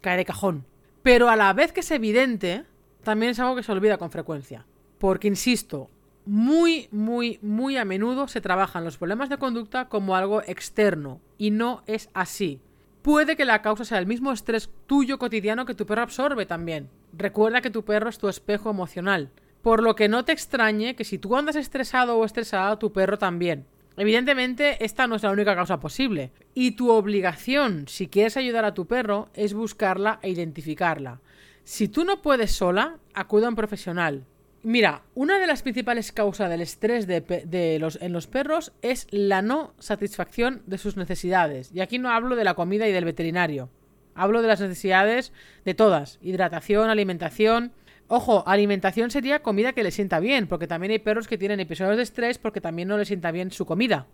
Cae 0.02 0.18
de 0.18 0.26
cajón. 0.26 0.66
Pero 1.04 1.30
a 1.30 1.36
la 1.36 1.54
vez 1.54 1.72
que 1.72 1.80
es 1.80 1.92
evidente, 1.92 2.66
también 3.04 3.32
es 3.32 3.40
algo 3.40 3.56
que 3.56 3.64
se 3.64 3.72
olvida 3.72 3.98
con 3.98 4.12
frecuencia. 4.12 4.66
Porque, 4.98 5.28
insisto, 5.28 5.90
muy, 6.26 6.90
muy, 6.92 7.40
muy 7.42 7.78
a 7.78 7.86
menudo 7.86 8.28
se 8.28 8.42
trabajan 8.42 8.84
los 8.84 8.98
problemas 8.98 9.30
de 9.30 9.38
conducta 9.38 9.90
como 9.90 10.16
algo 10.16 10.42
externo. 10.44 11.22
Y 11.38 11.52
no 11.52 11.84
es 11.88 12.10
así. 12.14 12.62
Puede 13.02 13.38
que 13.38 13.46
la 13.46 13.62
causa 13.62 13.86
sea 13.86 13.98
el 13.98 14.08
mismo 14.08 14.32
estrés 14.32 14.70
tuyo 14.86 15.18
cotidiano 15.18 15.66
que 15.66 15.74
tu 15.74 15.86
perro 15.86 16.02
absorbe 16.02 16.46
también. 16.46 16.90
Recuerda 17.14 17.62
que 17.62 17.72
tu 17.72 17.86
perro 17.86 18.10
es 18.10 18.18
tu 18.18 18.28
espejo 18.28 18.70
emocional. 18.70 19.32
Por 19.62 19.82
lo 19.82 19.96
que 19.96 20.10
no 20.10 20.26
te 20.26 20.34
extrañe 20.34 20.96
que 20.96 21.06
si 21.06 21.18
tú 21.18 21.36
andas 21.36 21.56
estresado 21.56 22.18
o 22.18 22.26
estresada, 22.26 22.78
tu 22.78 22.92
perro 22.92 23.18
también. 23.18 23.66
Evidentemente, 24.00 24.84
esta 24.86 25.08
no 25.08 25.16
es 25.16 25.24
la 25.24 25.32
única 25.32 25.56
causa 25.56 25.82
posible. 25.82 26.32
Y 26.54 26.72
tu 26.72 26.90
obligación, 26.90 27.86
si 27.90 28.08
quieres 28.08 28.38
ayudar 28.38 28.64
a 28.64 28.74
tu 28.74 28.88
perro, 28.88 29.28
es 29.34 29.54
buscarla 29.54 30.20
e 30.22 30.30
identificarla. 30.30 31.20
Si 31.66 31.90
tú 31.90 32.06
no 32.06 32.22
puedes 32.22 32.54
sola, 32.54 32.96
acude 33.14 33.46
a 33.46 33.50
un 33.50 33.56
profesional. 33.56 34.24
Mira, 34.64 35.02
una 35.16 35.38
de 35.38 35.48
las 35.48 35.64
principales 35.64 36.14
causas 36.14 36.50
del 36.50 36.62
estrés 36.62 37.08
de, 37.08 37.78
los, 37.82 38.00
en 38.02 38.14
los 38.14 38.28
perros 38.28 38.72
es 38.82 39.06
la 39.12 39.42
no 39.42 39.74
satisfacción 39.80 40.62
de 40.66 40.78
sus 40.78 40.96
necesidades. 40.96 41.70
Y 41.74 41.82
aquí 41.82 42.00
no 42.00 42.10
hablo 42.10 42.38
de 42.38 42.46
la 42.46 42.54
comida 42.54 42.88
y 42.88 42.94
del 42.94 43.04
veterinario. 43.04 43.70
Hablo 44.16 44.42
de 44.42 44.48
las 44.48 44.62
necesidades 44.62 45.34
de 45.66 45.74
todas. 45.74 46.20
Hidratación, 46.22 46.90
alimentación, 46.90 47.74
Ojo, 48.12 48.44
alimentación 48.48 49.12
sería 49.12 49.44
comida 49.44 49.74
que 49.74 49.84
le 49.84 49.92
sienta 49.92 50.20
bien, 50.20 50.48
porque 50.48 50.66
también 50.66 50.92
hay 50.92 50.98
perros 50.98 51.28
que 51.28 51.38
tienen 51.38 51.60
episodios 51.60 51.96
de 51.96 52.02
estrés 52.02 52.40
porque 52.40 52.60
también 52.60 52.88
no 52.88 52.98
les 52.98 53.08
sienta 53.08 53.32
bien 53.32 53.52
su 53.52 53.68
comida. 53.68 54.08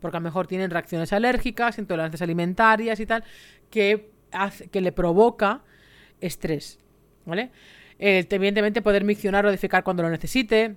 Porque 0.00 0.16
a 0.16 0.20
lo 0.20 0.24
mejor 0.24 0.48
tienen 0.48 0.68
reacciones 0.68 1.12
alérgicas, 1.12 1.78
intolerancias 1.78 2.22
alimentarias 2.22 2.98
y 2.98 3.06
tal, 3.06 3.22
que, 3.70 4.10
que 4.72 4.80
le 4.80 4.90
provoca 4.90 5.62
estrés. 6.20 6.80
¿Vale? 7.24 7.52
Eh, 8.00 8.26
evidentemente 8.28 8.82
poder 8.82 9.04
miccionar 9.04 9.46
o 9.46 9.50
edificar 9.50 9.84
cuando 9.84 10.02
lo 10.02 10.10
necesite. 10.10 10.74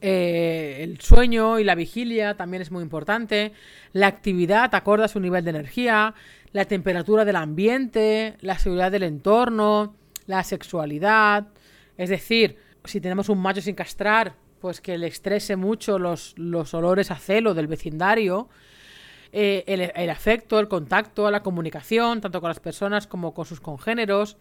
Eh, 0.00 0.78
el 0.82 1.00
sueño 1.00 1.58
y 1.58 1.64
la 1.64 1.74
vigilia 1.74 2.36
también 2.36 2.62
es 2.62 2.70
muy 2.70 2.84
importante. 2.84 3.50
La 3.92 4.06
actividad 4.06 4.72
acorde 4.72 5.02
a 5.02 5.08
su 5.08 5.18
nivel 5.18 5.42
de 5.42 5.50
energía. 5.50 6.14
La 6.52 6.64
temperatura 6.66 7.24
del 7.24 7.34
ambiente. 7.34 8.36
La 8.40 8.56
seguridad 8.56 8.92
del 8.92 9.02
entorno 9.02 9.96
la 10.26 10.42
sexualidad. 10.42 11.48
Es 11.96 12.10
decir, 12.10 12.58
si 12.84 13.00
tenemos 13.00 13.28
un 13.28 13.38
macho 13.38 13.60
sin 13.60 13.74
castrar, 13.74 14.34
pues 14.60 14.80
que 14.80 14.98
le 14.98 15.06
estrese 15.06 15.56
mucho 15.56 15.98
los, 15.98 16.34
los 16.36 16.74
olores 16.74 17.10
a 17.10 17.16
celo 17.16 17.54
del 17.54 17.66
vecindario. 17.66 18.48
Eh, 19.32 19.64
el, 19.94 20.10
afecto, 20.10 20.58
el 20.58 20.68
contacto, 20.68 21.30
la 21.30 21.42
comunicación, 21.42 22.20
tanto 22.20 22.40
con 22.40 22.48
las 22.48 22.60
personas 22.60 23.06
como 23.06 23.34
con 23.34 23.44
sus 23.44 23.60
congéneros, 23.60 24.38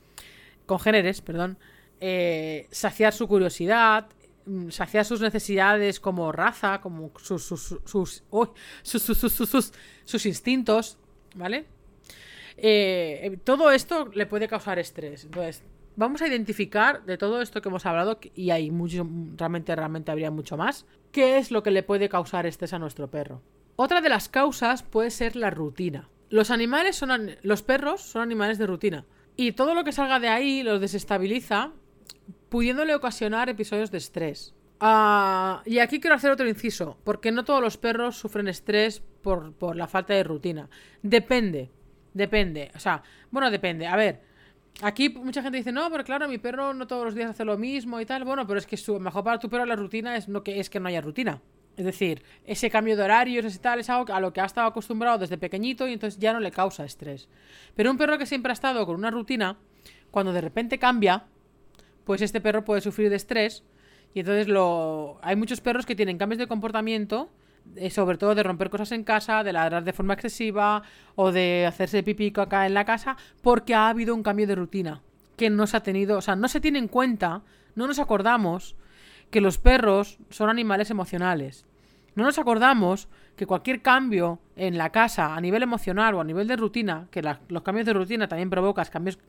congéneres, 0.66 1.22
perdón, 1.22 1.58
eh, 2.00 2.68
saciar 2.72 3.12
su 3.12 3.28
curiosidad, 3.28 4.08
mm, 4.46 4.70
saciar 4.70 5.04
sus 5.04 5.22
necesidades 5.22 6.00
como 6.00 6.32
raza, 6.32 6.80
como 6.82 7.12
sus 7.22 7.44
sus, 7.44 7.82
sus, 7.84 8.24
sus, 8.84 9.74
sus 10.06 10.26
instintos, 10.26 10.98
¿vale? 11.36 11.66
Eh, 12.58 13.38
todo 13.44 13.72
esto 13.72 14.10
le 14.14 14.26
puede 14.26 14.48
causar 14.48 14.80
estrés. 14.80 15.26
Entonces, 15.26 15.64
vamos 15.96 16.22
a 16.22 16.28
identificar 16.28 17.06
de 17.06 17.18
todo 17.18 17.42
esto 17.42 17.62
que 17.62 17.70
hemos 17.70 17.86
hablado, 17.86 18.20
y 18.34 18.50
hay 18.52 18.72
mucho, 18.72 19.08
realmente, 19.36 19.76
realmente 19.76 20.12
habría 20.12 20.32
mucho 20.32 20.58
más, 20.58 20.86
qué 21.12 21.38
es 21.38 21.52
lo 21.52 21.64
que 21.64 21.72
le 21.72 21.84
puede 21.84 22.10
causar 22.10 22.46
estrés 22.46 22.74
a 22.74 22.80
nuestro 22.80 23.10
perro. 23.10 23.42
Otra 23.76 24.02
de 24.02 24.10
las 24.10 24.30
causas 24.30 24.84
puede 24.84 25.12
ser 25.12 25.36
la 25.36 25.50
rutina. 25.50 26.10
Los 26.30 26.52
animales 26.52 26.96
son, 26.96 27.38
los 27.42 27.62
perros 27.62 28.02
son 28.02 28.22
animales 28.22 28.58
de 28.58 28.68
rutina. 28.68 29.06
Y 29.36 29.52
todo 29.52 29.74
lo 29.74 29.84
que 29.84 29.92
salga 29.92 30.20
de 30.20 30.30
ahí 30.30 30.64
los 30.64 30.80
desestabiliza, 30.80 31.72
pudiéndole 32.50 32.96
ocasionar 32.96 33.50
episodios 33.50 33.92
de 33.92 33.98
estrés. 33.98 34.54
Ah, 34.80 35.62
y 35.66 35.80
aquí 35.80 36.00
quiero 36.00 36.16
hacer 36.16 36.32
otro 36.32 36.48
inciso, 36.48 36.98
porque 37.04 37.32
no 37.32 37.44
todos 37.44 37.62
los 37.62 37.78
perros 37.78 38.18
sufren 38.18 38.48
estrés 38.48 39.02
por, 39.22 39.54
por 39.54 39.76
la 39.76 39.88
falta 39.88 40.14
de 40.14 40.24
rutina. 40.24 40.70
Depende, 41.02 41.70
depende. 42.14 42.72
O 42.76 42.80
sea, 42.80 43.04
bueno, 43.32 43.52
depende. 43.52 43.88
A 43.88 43.96
ver, 43.96 44.22
Aquí 44.82 45.10
mucha 45.10 45.42
gente 45.42 45.58
dice, 45.58 45.72
no, 45.72 45.90
pero 45.90 46.04
claro, 46.04 46.28
mi 46.28 46.38
perro 46.38 46.74
no 46.74 46.86
todos 46.86 47.06
los 47.06 47.16
días 47.16 47.30
hace 47.30 47.46
lo 47.46 47.58
mismo 47.58 48.00
y 48.02 48.06
tal. 48.06 48.26
Bueno, 48.26 48.46
pero 48.46 48.60
es 48.60 48.68
que 48.68 48.78
su, 48.78 49.00
mejor 49.00 49.24
para 49.24 49.40
tu 49.40 49.50
perro 49.50 49.66
la 49.66 49.76
rutina 49.76 50.18
es, 50.18 50.28
no 50.28 50.44
que, 50.44 50.60
es 50.60 50.70
que 50.70 50.80
no 50.80 50.90
haya 50.90 51.02
rutina. 51.02 51.42
Es 51.78 51.86
decir, 51.86 52.24
ese 52.46 52.70
cambio 52.70 52.96
de 52.96 53.04
horarios, 53.04 53.60
tal, 53.60 53.80
es 53.80 53.90
algo 53.90 54.14
a 54.14 54.20
lo 54.20 54.32
que 54.32 54.42
ha 54.42 54.46
estado 54.46 54.68
acostumbrado 54.68 55.18
desde 55.18 55.38
pequeñito 55.38 55.88
y 55.88 55.94
entonces 55.94 56.20
ya 56.20 56.32
no 56.34 56.40
le 56.40 56.52
causa 56.52 56.86
estrés. 56.86 57.28
Pero 57.76 57.92
un 57.92 57.98
perro 57.98 58.18
que 58.18 58.26
siempre 58.26 58.52
ha 58.52 58.54
estado 58.54 58.86
con 58.86 58.96
una 58.96 59.12
rutina, 59.12 59.58
cuando 60.12 60.32
de 60.32 60.42
repente 60.42 60.80
cambia, 60.80 61.26
pues 62.06 62.22
este 62.22 62.40
perro 62.40 62.64
puede 62.64 62.82
sufrir 62.82 63.10
de 63.10 63.18
estrés 63.18 63.64
y 64.14 64.22
entonces 64.22 64.48
lo... 64.48 65.20
hay 65.22 65.36
muchos 65.36 65.60
perros 65.60 65.86
que 65.86 65.96
tienen 65.96 66.18
cambios 66.18 66.40
de 66.40 66.48
comportamiento 66.48 67.30
sobre 67.90 68.18
todo 68.18 68.36
de 68.36 68.44
romper 68.44 68.70
cosas 68.70 68.92
en 68.92 69.04
casa, 69.04 69.44
de 69.44 69.54
ladrar 69.54 69.84
de 69.84 69.94
forma 69.94 70.14
excesiva 70.14 70.84
o 71.16 71.32
de 71.32 71.66
hacerse 71.68 72.04
pipí 72.04 72.34
acá 72.36 72.66
en 72.66 72.74
la 72.74 72.86
casa, 72.86 73.18
porque 73.42 73.76
ha 73.76 73.90
habido 73.90 74.16
un 74.16 74.24
cambio 74.24 74.48
de 74.48 74.56
rutina 74.56 75.02
que 75.36 75.50
no 75.50 75.68
se 75.68 75.78
ha 75.78 75.84
tenido, 75.84 76.18
o 76.18 76.22
sea, 76.22 76.36
no 76.36 76.48
se 76.48 76.62
tiene 76.62 76.80
en 76.80 76.88
cuenta, 76.88 77.42
no 77.76 77.88
nos 77.88 78.00
acordamos 78.00 78.76
que 79.30 79.42
los 79.42 79.58
perros 79.58 80.18
son 80.30 80.50
animales 80.50 80.90
emocionales. 80.90 81.66
No 82.16 82.24
nos 82.24 82.40
acordamos 82.40 83.10
que 83.36 83.46
cualquier 83.46 83.82
cambio 83.82 84.40
en 84.56 84.78
la 84.78 84.92
casa 84.92 85.36
a 85.36 85.42
nivel 85.42 85.64
emocional 85.64 86.16
o 86.16 86.22
a 86.22 86.24
nivel 86.24 86.48
de 86.48 86.56
rutina, 86.56 87.08
que 87.12 87.22
los 87.50 87.62
cambios 87.64 87.86
de 87.86 87.94
rutina 87.94 88.28
también 88.30 88.50
provocan 88.50 88.86
cambios, 88.90 89.20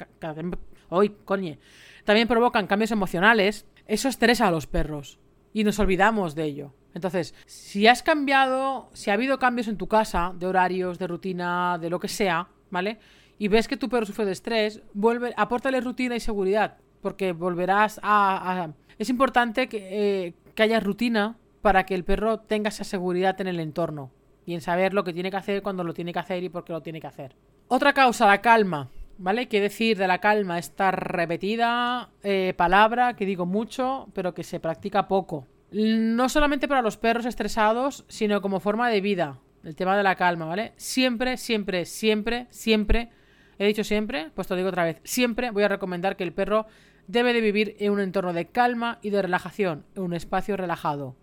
hoy, 0.88 1.16
coñe, 1.24 1.58
también 2.04 2.28
provocan 2.28 2.68
cambios 2.68 2.92
emocionales, 2.92 3.66
eso 3.88 4.08
estresa 4.08 4.46
a 4.46 4.52
los 4.52 4.68
perros 4.68 5.18
y 5.52 5.64
nos 5.64 5.80
olvidamos 5.80 6.36
de 6.36 6.44
ello. 6.44 6.72
Entonces, 6.96 7.34
si 7.44 7.86
has 7.86 8.02
cambiado, 8.02 8.88
si 8.94 9.10
ha 9.10 9.12
habido 9.12 9.38
cambios 9.38 9.68
en 9.68 9.76
tu 9.76 9.86
casa, 9.86 10.32
de 10.34 10.46
horarios, 10.46 10.98
de 10.98 11.06
rutina, 11.06 11.76
de 11.78 11.90
lo 11.90 12.00
que 12.00 12.08
sea, 12.08 12.48
¿vale? 12.70 12.98
Y 13.38 13.48
ves 13.48 13.68
que 13.68 13.76
tu 13.76 13.90
perro 13.90 14.06
sufre 14.06 14.24
de 14.24 14.32
estrés, 14.32 14.80
vuelve, 14.94 15.34
apórtale 15.36 15.82
rutina 15.82 16.16
y 16.16 16.20
seguridad, 16.20 16.78
porque 17.02 17.32
volverás 17.32 18.00
a... 18.02 18.70
Es 18.98 19.10
importante 19.10 19.68
que, 19.68 19.88
eh, 19.90 20.34
que 20.54 20.62
haya 20.62 20.80
rutina 20.80 21.36
para 21.60 21.84
que 21.84 21.94
el 21.94 22.02
perro 22.02 22.40
tenga 22.40 22.70
esa 22.70 22.84
seguridad 22.84 23.38
en 23.42 23.48
el 23.48 23.60
entorno 23.60 24.10
y 24.46 24.54
en 24.54 24.62
saber 24.62 24.94
lo 24.94 25.04
que 25.04 25.12
tiene 25.12 25.30
que 25.30 25.36
hacer, 25.36 25.60
cuando 25.60 25.84
lo 25.84 25.92
tiene 25.92 26.14
que 26.14 26.20
hacer 26.20 26.42
y 26.44 26.48
por 26.48 26.64
qué 26.64 26.72
lo 26.72 26.80
tiene 26.80 27.02
que 27.02 27.08
hacer. 27.08 27.36
Otra 27.68 27.92
causa, 27.92 28.26
la 28.26 28.40
calma. 28.40 28.88
¿Vale? 29.18 29.48
¿Qué 29.48 29.60
decir 29.60 29.98
de 29.98 30.08
la 30.08 30.18
calma? 30.18 30.58
Esta 30.58 30.92
repetida 30.92 32.08
eh, 32.22 32.54
palabra 32.56 33.16
que 33.16 33.26
digo 33.26 33.44
mucho, 33.44 34.08
pero 34.14 34.32
que 34.32 34.44
se 34.44 34.60
practica 34.60 35.08
poco. 35.08 35.46
No 35.76 36.30
solamente 36.30 36.68
para 36.68 36.80
los 36.80 36.96
perros 36.96 37.26
estresados, 37.26 38.06
sino 38.08 38.40
como 38.40 38.60
forma 38.60 38.88
de 38.88 39.02
vida. 39.02 39.40
El 39.62 39.76
tema 39.76 39.94
de 39.94 40.02
la 40.02 40.14
calma, 40.14 40.46
¿vale? 40.46 40.72
Siempre, 40.76 41.36
siempre, 41.36 41.84
siempre, 41.84 42.46
siempre, 42.48 43.10
he 43.58 43.66
dicho 43.66 43.84
siempre, 43.84 44.30
pues 44.34 44.48
te 44.48 44.54
lo 44.54 44.56
digo 44.56 44.70
otra 44.70 44.84
vez, 44.84 45.02
siempre 45.04 45.50
voy 45.50 45.64
a 45.64 45.68
recomendar 45.68 46.16
que 46.16 46.24
el 46.24 46.32
perro 46.32 46.64
debe 47.08 47.34
de 47.34 47.42
vivir 47.42 47.76
en 47.78 47.92
un 47.92 48.00
entorno 48.00 48.32
de 48.32 48.46
calma 48.46 48.98
y 49.02 49.10
de 49.10 49.20
relajación, 49.20 49.84
en 49.94 50.04
un 50.04 50.14
espacio 50.14 50.56
relajado. 50.56 51.14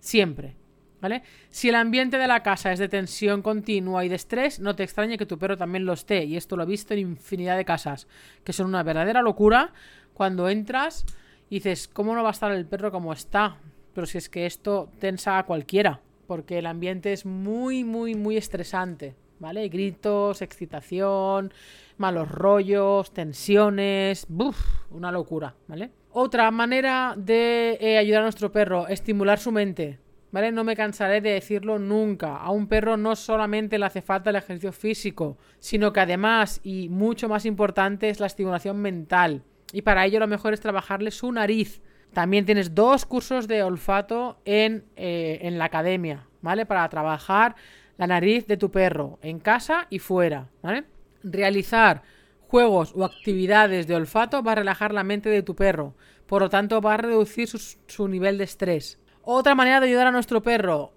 Siempre. 0.00 0.54
¿Vale? 1.00 1.22
Si 1.48 1.70
el 1.70 1.74
ambiente 1.74 2.18
de 2.18 2.28
la 2.28 2.42
casa 2.42 2.72
es 2.72 2.78
de 2.78 2.88
tensión 2.88 3.40
continua 3.40 4.04
y 4.04 4.10
de 4.10 4.16
estrés, 4.16 4.60
no 4.60 4.76
te 4.76 4.82
extrañe 4.82 5.16
que 5.16 5.24
tu 5.24 5.38
perro 5.38 5.56
también 5.56 5.86
lo 5.86 5.94
esté. 5.94 6.24
Y 6.24 6.36
esto 6.36 6.58
lo 6.58 6.64
he 6.64 6.66
visto 6.66 6.92
en 6.92 7.00
infinidad 7.00 7.56
de 7.56 7.64
casas, 7.64 8.06
que 8.44 8.52
son 8.52 8.66
una 8.66 8.82
verdadera 8.82 9.22
locura 9.22 9.72
cuando 10.12 10.50
entras 10.50 11.06
y 11.48 11.56
dices, 11.56 11.88
¿cómo 11.88 12.14
no 12.14 12.22
va 12.22 12.28
a 12.28 12.32
estar 12.32 12.52
el 12.52 12.66
perro 12.66 12.90
como 12.90 13.10
está? 13.10 13.56
Pero 13.94 14.06
si 14.06 14.18
es 14.18 14.28
que 14.28 14.46
esto 14.46 14.90
tensa 14.98 15.38
a 15.38 15.46
cualquiera, 15.46 16.00
porque 16.26 16.58
el 16.58 16.66
ambiente 16.66 17.12
es 17.12 17.24
muy, 17.24 17.84
muy, 17.84 18.14
muy 18.14 18.36
estresante, 18.36 19.14
¿vale? 19.38 19.68
Gritos, 19.68 20.42
excitación, 20.42 21.52
malos 21.96 22.30
rollos, 22.30 23.12
tensiones, 23.12 24.26
¡buf! 24.28 24.56
Una 24.90 25.12
locura, 25.12 25.54
¿vale? 25.68 25.90
Otra 26.10 26.50
manera 26.50 27.14
de 27.16 27.78
eh, 27.80 27.98
ayudar 27.98 28.20
a 28.20 28.24
nuestro 28.24 28.52
perro, 28.52 28.88
estimular 28.88 29.38
su 29.38 29.52
mente, 29.52 29.98
¿vale? 30.30 30.52
No 30.52 30.64
me 30.64 30.76
cansaré 30.76 31.20
de 31.20 31.30
decirlo 31.30 31.78
nunca. 31.78 32.36
A 32.36 32.50
un 32.50 32.66
perro 32.68 32.96
no 32.96 33.16
solamente 33.16 33.78
le 33.78 33.86
hace 33.86 34.02
falta 34.02 34.30
el 34.30 34.36
ejercicio 34.36 34.72
físico, 34.72 35.38
sino 35.58 35.92
que 35.92 36.00
además, 36.00 36.60
y 36.62 36.88
mucho 36.88 37.28
más 37.28 37.44
importante, 37.46 38.08
es 38.08 38.20
la 38.20 38.26
estimulación 38.26 38.78
mental. 38.78 39.42
Y 39.72 39.82
para 39.82 40.06
ello 40.06 40.20
lo 40.20 40.28
mejor 40.28 40.52
es 40.52 40.60
trabajarle 40.60 41.10
su 41.10 41.30
nariz, 41.32 41.82
también 42.12 42.46
tienes 42.46 42.74
dos 42.74 43.06
cursos 43.06 43.48
de 43.48 43.62
olfato 43.62 44.38
en, 44.44 44.84
eh, 44.96 45.38
en 45.42 45.58
la 45.58 45.66
academia, 45.66 46.26
¿vale? 46.42 46.66
Para 46.66 46.88
trabajar 46.88 47.56
la 47.96 48.06
nariz 48.06 48.46
de 48.46 48.56
tu 48.56 48.70
perro, 48.70 49.18
en 49.22 49.38
casa 49.38 49.86
y 49.90 49.98
fuera, 49.98 50.48
¿vale? 50.62 50.84
Realizar 51.22 52.02
juegos 52.48 52.92
o 52.94 53.04
actividades 53.04 53.86
de 53.86 53.96
olfato 53.96 54.42
va 54.42 54.52
a 54.52 54.56
relajar 54.56 54.92
la 54.94 55.04
mente 55.04 55.28
de 55.28 55.42
tu 55.42 55.54
perro, 55.54 55.94
por 56.26 56.42
lo 56.42 56.48
tanto 56.48 56.80
va 56.80 56.94
a 56.94 56.98
reducir 56.98 57.48
su, 57.48 57.58
su 57.86 58.08
nivel 58.08 58.38
de 58.38 58.44
estrés. 58.44 58.98
Otra 59.22 59.54
manera 59.54 59.80
de 59.80 59.88
ayudar 59.88 60.06
a 60.06 60.12
nuestro 60.12 60.42
perro, 60.42 60.93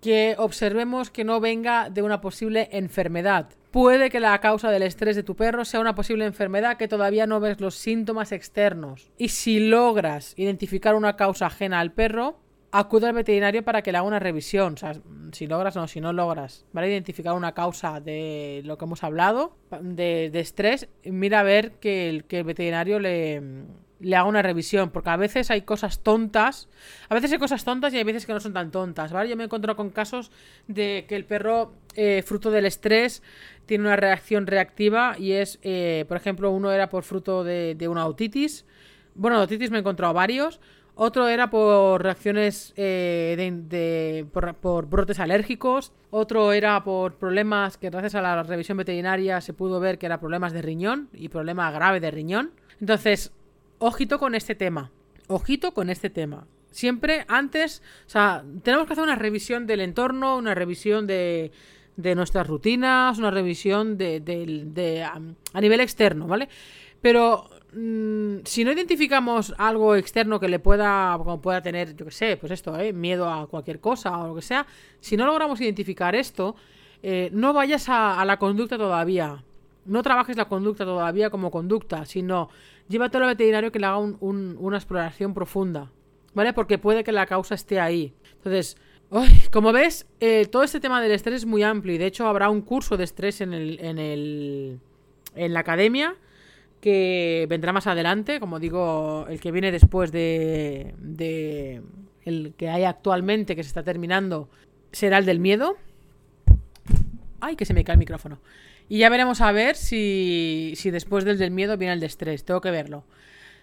que 0.00 0.34
observemos 0.38 1.10
que 1.10 1.24
no 1.24 1.40
venga 1.40 1.90
de 1.90 2.02
una 2.02 2.20
posible 2.20 2.68
enfermedad. 2.72 3.48
Puede 3.70 4.10
que 4.10 4.18
la 4.18 4.40
causa 4.40 4.70
del 4.70 4.82
estrés 4.82 5.14
de 5.14 5.22
tu 5.22 5.36
perro 5.36 5.64
sea 5.64 5.80
una 5.80 5.94
posible 5.94 6.24
enfermedad 6.24 6.76
que 6.76 6.88
todavía 6.88 7.26
no 7.26 7.38
ves 7.38 7.60
los 7.60 7.76
síntomas 7.76 8.32
externos. 8.32 9.10
Y 9.16 9.28
si 9.28 9.60
logras 9.60 10.34
identificar 10.36 10.96
una 10.96 11.16
causa 11.16 11.46
ajena 11.46 11.78
al 11.78 11.92
perro, 11.92 12.40
acude 12.72 13.06
al 13.06 13.14
veterinario 13.14 13.64
para 13.64 13.82
que 13.82 13.92
le 13.92 13.98
haga 13.98 14.06
una 14.08 14.18
revisión. 14.18 14.74
O 14.74 14.76
sea, 14.76 14.94
si 15.32 15.46
logras 15.46 15.76
o 15.76 15.80
no, 15.80 15.88
si 15.88 16.00
no 16.00 16.12
logras, 16.12 16.66
¿vale? 16.72 16.90
Identificar 16.90 17.34
una 17.34 17.52
causa 17.52 18.00
de 18.00 18.62
lo 18.64 18.76
que 18.76 18.84
hemos 18.86 19.04
hablado, 19.04 19.56
de, 19.80 20.30
estrés, 20.34 20.88
mira 21.04 21.40
a 21.40 21.44
ver 21.44 21.72
que 21.72 22.08
el, 22.08 22.24
que 22.24 22.38
el 22.38 22.44
veterinario 22.44 22.98
le, 22.98 23.40
le 24.00 24.16
haga 24.16 24.26
una 24.26 24.42
revisión, 24.42 24.90
porque 24.90 25.10
a 25.10 25.16
veces 25.16 25.50
hay 25.50 25.62
cosas 25.62 26.00
tontas, 26.00 26.68
a 27.08 27.14
veces 27.14 27.32
hay 27.32 27.38
cosas 27.38 27.64
tontas 27.64 27.92
y 27.92 27.98
hay 27.98 28.04
veces 28.04 28.26
que 28.26 28.32
no 28.32 28.40
son 28.40 28.52
tan 28.52 28.70
tontas, 28.70 29.12
¿vale? 29.12 29.28
Yo 29.28 29.36
me 29.36 29.44
he 29.44 29.46
encontrado 29.46 29.76
con 29.76 29.90
casos 29.90 30.30
de 30.66 31.04
que 31.08 31.16
el 31.16 31.24
perro, 31.24 31.74
eh, 31.94 32.22
fruto 32.26 32.50
del 32.50 32.66
estrés, 32.66 33.22
tiene 33.66 33.84
una 33.84 33.96
reacción 33.96 34.46
reactiva 34.46 35.14
y 35.18 35.32
es, 35.32 35.60
eh, 35.62 36.04
por 36.08 36.16
ejemplo, 36.16 36.50
uno 36.50 36.72
era 36.72 36.88
por 36.88 37.04
fruto 37.04 37.44
de, 37.44 37.86
una 37.88 38.06
otitis. 38.06 38.64
Bueno, 39.14 39.40
otitis 39.40 39.70
me 39.70 39.76
he 39.76 39.80
encontrado 39.80 40.12
varios. 40.12 40.60
Otro 40.96 41.28
era 41.28 41.50
por 41.50 42.02
reacciones 42.02 42.72
eh, 42.76 43.36
de, 43.68 44.26
por, 44.32 44.86
brotes 44.86 45.20
alérgicos. 45.20 45.92
Otro 46.10 46.52
era 46.52 46.82
por 46.82 47.14
problemas 47.14 47.78
que 47.78 47.90
gracias 47.90 48.16
a 48.16 48.22
la 48.22 48.42
revisión 48.42 48.76
veterinaria 48.76 49.40
se 49.40 49.54
pudo 49.54 49.78
ver 49.78 49.98
que 49.98 50.06
eran 50.06 50.18
problemas 50.18 50.52
de 50.52 50.62
riñón 50.62 51.08
y 51.12 51.28
problema 51.28 51.70
grave 51.70 52.00
de 52.00 52.10
riñón. 52.10 52.50
Entonces, 52.80 53.32
ojito 53.80 54.20
con 54.20 54.36
este 54.36 54.54
tema. 54.54 54.92
Ojito 55.26 55.74
con 55.74 55.90
este 55.90 56.08
tema. 56.08 56.46
Siempre 56.70 57.24
antes, 57.26 57.82
o 58.06 58.10
sea, 58.10 58.44
tenemos 58.62 58.86
que 58.86 58.92
hacer 58.92 59.02
una 59.02 59.16
revisión 59.16 59.66
del 59.66 59.80
entorno, 59.80 60.36
una 60.36 60.54
revisión 60.54 61.08
de, 61.08 61.50
de 61.96 62.14
nuestras 62.14 62.46
rutinas, 62.46 63.18
una 63.18 63.30
revisión 63.30 63.98
de, 63.98 65.04
a 65.52 65.60
nivel 65.60 65.80
externo, 65.80 66.26
¿vale? 66.26 66.48
Pero 67.00 67.48
mm, 67.72 68.38
si 68.44 68.64
no 68.64 68.72
identificamos 68.72 69.54
algo 69.58 69.94
externo 69.96 70.38
que 70.40 70.48
le 70.48 70.58
pueda, 70.58 71.14
como 71.18 71.40
pueda 71.40 71.62
tener, 71.62 71.96
yo 71.96 72.04
qué 72.06 72.10
sé, 72.10 72.36
pues 72.36 72.52
esto, 72.52 72.78
¿eh? 72.78 72.92
miedo 72.92 73.28
a 73.28 73.46
cualquier 73.46 73.80
cosa 73.80 74.16
o 74.18 74.28
lo 74.28 74.34
que 74.36 74.42
sea, 74.42 74.66
si 75.00 75.16
no 75.16 75.26
logramos 75.26 75.60
identificar 75.60 76.14
esto, 76.14 76.56
eh, 77.02 77.30
no 77.32 77.52
vayas 77.52 77.88
a, 77.88 78.22
la 78.24 78.38
conducta 78.38 78.76
todavía. 78.76 79.42
No 79.86 80.02
trabajes 80.02 80.36
la 80.36 80.46
conducta 80.46 80.84
todavía 80.84 81.30
como 81.30 81.50
conducta, 81.50 82.04
sino 82.04 82.50
llévatelo 82.90 83.24
al 83.24 83.30
veterinario 83.30 83.72
que 83.72 83.78
le 83.78 83.86
haga 83.86 83.98
una 83.98 84.76
exploración 84.76 85.32
profunda, 85.32 85.90
¿vale? 86.34 86.52
Porque 86.52 86.76
puede 86.76 87.04
que 87.04 87.12
la 87.12 87.24
causa 87.24 87.54
esté 87.54 87.80
ahí. 87.80 88.12
Entonces, 88.34 88.76
como 89.50 89.72
ves, 89.72 90.06
eh, 90.18 90.46
todo 90.46 90.64
este 90.64 90.80
tema 90.80 91.00
del 91.00 91.12
estrés 91.12 91.36
es 91.36 91.46
muy 91.46 91.62
amplio 91.62 91.94
y 91.94 91.98
de 91.98 92.06
hecho 92.06 92.26
habrá 92.26 92.50
un 92.50 92.60
curso 92.60 92.96
de 92.96 93.04
estrés 93.04 93.40
en, 93.40 93.54
el, 93.54 93.78
en, 93.80 93.98
el, 93.98 94.80
en 95.36 95.54
la 95.54 95.60
academia 95.60 96.16
que 96.80 97.46
vendrá 97.48 97.72
más 97.72 97.86
adelante, 97.86 98.40
como 98.40 98.58
digo, 98.58 99.26
el 99.28 99.40
que 99.40 99.52
viene 99.52 99.70
después 99.70 100.10
de, 100.10 100.94
de 100.98 101.82
el 102.24 102.54
que 102.56 102.70
hay 102.70 102.84
actualmente, 102.84 103.54
que 103.54 103.62
se 103.62 103.68
está 103.68 103.84
terminando, 103.84 104.48
será 104.90 105.18
el 105.18 105.26
del 105.26 105.38
miedo. 105.38 105.76
Ay, 107.40 107.56
que 107.56 107.64
se 107.64 107.74
me 107.74 107.84
cae 107.84 107.94
el 107.94 107.98
micrófono. 107.98 108.40
Y 108.90 108.98
ya 108.98 109.08
veremos 109.08 109.40
a 109.40 109.52
ver 109.52 109.76
si, 109.76 110.72
si 110.74 110.90
después 110.90 111.24
del 111.24 111.50
miedo 111.52 111.78
viene 111.78 111.94
el 111.94 112.00
de 112.00 112.06
estrés. 112.06 112.44
Tengo 112.44 112.60
que 112.60 112.72
verlo. 112.72 113.04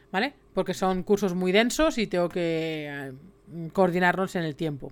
¿Vale? 0.10 0.34
Porque 0.54 0.74
son 0.74 1.04
cursos 1.04 1.36
muy 1.36 1.52
densos 1.52 1.98
y 1.98 2.08
tengo 2.08 2.30
que 2.30 2.88
eh, 2.90 3.12
coordinarlos 3.74 4.38
en 4.38 4.44
el 4.44 4.56
tiempo. 4.56 4.90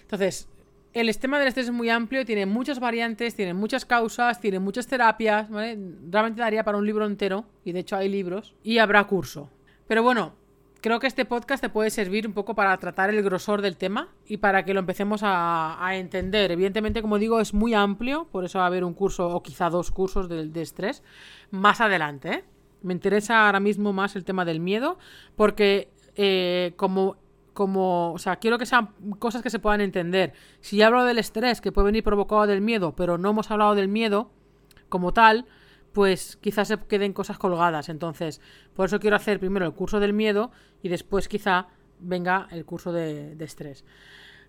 Entonces, 0.00 0.48
el 0.94 1.08
esquema 1.08 1.38
del 1.38 1.46
estrés 1.46 1.66
es 1.66 1.72
muy 1.72 1.88
amplio, 1.90 2.24
tiene 2.26 2.44
muchas 2.44 2.80
variantes, 2.80 3.36
tiene 3.36 3.54
muchas 3.54 3.84
causas, 3.84 4.40
tiene 4.40 4.58
muchas 4.58 4.88
terapias, 4.88 5.48
¿vale? 5.48 5.78
Realmente 6.10 6.40
daría 6.40 6.64
para 6.64 6.76
un 6.76 6.84
libro 6.84 7.06
entero, 7.06 7.46
y 7.64 7.70
de 7.70 7.78
hecho 7.78 7.94
hay 7.94 8.08
libros, 8.08 8.54
y 8.64 8.78
habrá 8.78 9.04
curso. 9.04 9.48
Pero 9.86 10.02
bueno, 10.02 10.34
creo 10.82 10.98
que 11.00 11.06
este 11.06 11.24
podcast 11.24 11.62
te 11.62 11.70
puede 11.70 11.90
servir 11.90 12.26
un 12.26 12.34
poco 12.34 12.54
para 12.54 12.76
tratar 12.76 13.08
el 13.08 13.22
grosor 13.22 13.62
del 13.62 13.76
tema 13.76 14.08
y 14.26 14.38
para 14.38 14.64
que 14.64 14.74
lo 14.74 14.80
empecemos 14.80 15.20
a, 15.24 15.78
entender. 15.94 16.50
Evidentemente, 16.50 17.00
como 17.00 17.18
digo, 17.18 17.40
es 17.40 17.54
muy 17.54 17.72
amplio, 17.72 18.26
por 18.30 18.44
eso 18.44 18.58
va 18.58 18.64
a 18.64 18.66
haber 18.66 18.84
un 18.84 18.92
curso 18.92 19.28
o 19.28 19.42
quizá 19.42 19.70
dos 19.70 19.90
cursos 19.90 20.28
de, 20.28 20.48
de 20.48 20.62
estrés 20.62 21.02
más 21.50 21.80
adelante. 21.80 22.30
¿eh? 22.30 22.44
Me 22.82 22.92
interesa 22.92 23.46
ahora 23.46 23.60
mismo 23.60 23.92
más 23.92 24.16
el 24.16 24.24
tema 24.24 24.44
del 24.44 24.60
miedo, 24.60 24.98
porque 25.36 25.90
eh, 26.16 26.74
como 26.76 27.16
como, 27.54 28.14
o 28.14 28.18
sea, 28.18 28.36
quiero 28.36 28.56
que 28.56 28.64
sean 28.64 28.94
cosas 29.18 29.42
que 29.42 29.50
se 29.50 29.58
puedan 29.58 29.82
entender. 29.82 30.32
Si 30.60 30.80
hablo 30.80 31.04
del 31.04 31.18
estrés 31.18 31.60
que 31.60 31.70
puede 31.70 31.86
venir 31.86 32.02
provocado 32.02 32.46
del 32.46 32.62
miedo, 32.62 32.96
pero 32.96 33.18
no 33.18 33.28
hemos 33.28 33.50
hablado 33.50 33.74
del 33.74 33.88
miedo 33.88 34.30
como 34.88 35.12
tal, 35.12 35.46
pues 35.92 36.36
quizás 36.40 36.68
se 36.68 36.78
queden 36.78 37.12
cosas 37.12 37.38
colgadas. 37.38 37.88
Entonces, 37.88 38.40
por 38.74 38.86
eso 38.86 39.00
quiero 39.00 39.16
hacer 39.16 39.38
primero 39.38 39.66
el 39.66 39.72
curso 39.72 40.00
del 40.00 40.12
miedo 40.12 40.50
y 40.82 40.88
después 40.88 41.28
quizá 41.28 41.68
venga 42.00 42.48
el 42.50 42.64
curso 42.64 42.92
de, 42.92 43.36
estrés. 43.40 43.84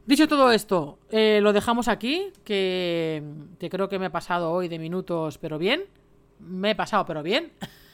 Dicho 0.05 0.27
todo 0.27 0.51
esto, 0.51 0.99
eh, 1.09 1.39
lo 1.41 1.53
dejamos 1.53 1.87
aquí, 1.87 2.31
que, 2.43 3.23
que 3.59 3.69
creo 3.69 3.87
que 3.87 3.99
me 3.99 4.07
he 4.07 4.09
pasado 4.09 4.51
hoy 4.51 4.67
de 4.67 4.79
minutos, 4.79 5.37
pero 5.37 5.57
bien. 5.57 5.83
Me 6.39 6.71
he 6.71 6.75
pasado, 6.75 7.05
pero 7.05 7.23
bien. 7.23 7.53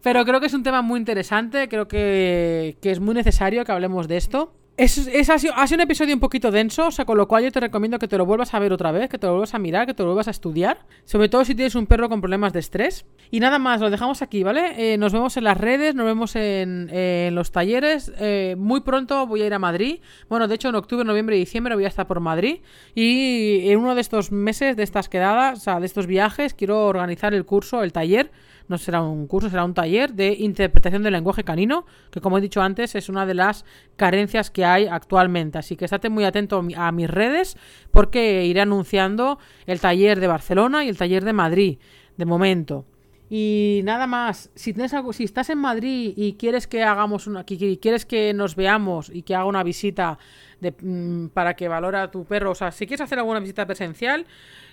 Pero 0.04 0.26
creo 0.26 0.42
que 0.42 0.48
es 0.48 0.54
un 0.54 0.64
tema 0.64 0.82
muy 0.82 1.00
interesante, 1.00 1.70
creo 1.70 1.88
que, 1.88 2.78
es 2.82 3.00
muy 3.00 3.16
necesario 3.16 3.64
que 3.64 3.72
hablemos 3.72 4.10
de 4.10 4.18
esto. 4.18 4.54
Es, 4.76 5.30
ha, 5.30 5.38
sido, 5.38 5.54
un 5.54 5.82
episodio 5.82 6.16
un 6.16 6.20
poquito 6.20 6.50
denso, 6.50 6.88
o 6.88 6.92
sea, 6.92 7.06
con 7.06 7.16
lo 7.16 7.28
cual 7.28 7.44
yo 7.44 7.52
te 7.52 7.60
recomiendo 7.60 8.00
que 8.00 8.08
te 8.08 8.18
lo 8.18 8.26
vuelvas 8.26 8.56
a 8.56 8.60
ver 8.60 8.74
otra 8.74 8.92
vez, 8.92 9.08
que 9.08 9.20
te 9.20 9.28
lo 9.28 9.34
vuelvas 9.34 9.54
a 9.54 9.60
mirar, 9.60 9.86
que 9.86 9.94
te 9.94 10.02
lo 10.02 10.10
vuelvas 10.10 10.28
a 10.28 10.32
estudiar, 10.32 10.80
sobre 11.06 11.30
todo 11.30 11.46
si 11.46 11.54
tienes 11.54 11.76
un 11.76 11.86
perro 11.86 12.10
con 12.10 12.22
problemas 12.22 12.54
de 12.54 12.60
estrés. 12.60 13.06
Y 13.30 13.40
nada 13.40 13.60
más, 13.60 13.82
lo 13.82 13.92
dejamos 13.92 14.24
aquí, 14.24 14.42
¿vale? 14.42 14.94
Eh, 14.94 14.98
nos 14.98 15.14
vemos 15.14 15.38
en 15.38 15.44
las 15.44 15.60
redes, 15.60 15.94
nos 15.94 16.08
vemos 16.08 16.36
en, 16.36 16.90
los 17.36 17.52
talleres. 17.52 18.12
Eh, 18.18 18.56
muy 18.58 18.82
pronto 18.82 19.28
voy 19.28 19.44
a 19.44 19.46
ir 19.46 19.54
a 19.54 19.60
Madrid. 19.60 20.00
Bueno, 20.28 20.48
de 20.48 20.56
hecho, 20.56 20.70
en 20.70 20.76
octubre, 20.76 21.06
noviembre 21.06 21.36
y 21.36 21.40
diciembre 21.40 21.76
voy 21.76 21.86
a 21.86 21.90
estar 21.90 22.08
por 22.08 22.20
Madrid. 22.20 22.62
Y 22.96 23.70
en 23.70 23.78
uno 23.78 23.94
de 23.94 24.02
estos 24.02 24.32
meses, 24.32 24.76
de 24.76 24.82
estas 24.82 25.08
quedadas, 25.08 25.60
o 25.60 25.62
sea, 25.62 25.80
de 25.80 25.86
estos 25.86 26.08
viajes, 26.08 26.56
quiero 26.56 26.88
organizar 26.88 27.36
el 27.36 27.46
curso, 27.46 27.84
el 27.84 27.94
taller 27.94 28.32
no 28.68 28.78
será 28.78 29.02
un 29.02 29.28
curso, 29.28 29.50
será 29.50 29.66
un 29.66 29.74
taller 29.74 30.14
de 30.14 30.34
interpretación 30.34 31.04
del 31.04 31.14
lenguaje 31.14 31.44
canino, 31.44 31.86
que 32.12 32.22
como 32.22 32.38
he 32.38 32.42
dicho 32.42 32.62
antes 32.62 32.96
es 32.96 33.10
una 33.10 33.26
de 33.26 33.34
las 33.34 33.66
carencias 33.96 34.50
que 34.52 34.66
hay 34.66 34.88
actualmente. 34.88 35.58
Así 35.58 35.76
que 35.76 35.86
estate 35.86 36.10
muy 36.10 36.24
atento 36.24 36.64
a 36.76 36.92
mis 36.92 37.10
redes 37.10 37.58
porque 37.92 38.46
iré 38.46 38.62
anunciando 38.62 39.40
el 39.66 39.80
taller 39.80 40.20
de 40.20 40.28
Barcelona 40.28 40.86
y 40.86 40.90
el 40.90 40.98
taller 40.98 41.24
de 41.26 41.34
Madrid, 41.34 41.78
de 42.18 42.26
momento. 42.26 42.86
Y 43.30 43.82
nada 43.84 44.06
más, 44.06 44.52
si 44.54 44.74
tienes 44.74 44.94
algo, 44.94 45.12
si 45.12 45.24
estás 45.24 45.50
en 45.50 45.58
Madrid 45.58 46.14
y 46.16 46.34
quieres 46.34 46.68
que 46.68 46.84
hagamos 46.84 47.26
una, 47.26 47.44
quieres 47.44 48.06
que 48.06 48.34
nos 48.34 48.56
veamos 48.56 49.10
y 49.12 49.24
que 49.24 49.34
haga 49.34 49.46
una 49.46 49.64
visita 49.64 50.20
mm, 50.62 51.28
para 51.28 51.56
que 51.56 51.68
valora 51.68 52.04
a 52.04 52.12
tu 52.12 52.26
perro, 52.26 52.52
o 52.52 52.56
sea, 52.56 52.72
si 52.72 52.86
quieres 52.86 53.02
hacer 53.02 53.18
alguna 53.18 53.40
visita 53.40 53.66
presencial, 53.66 54.28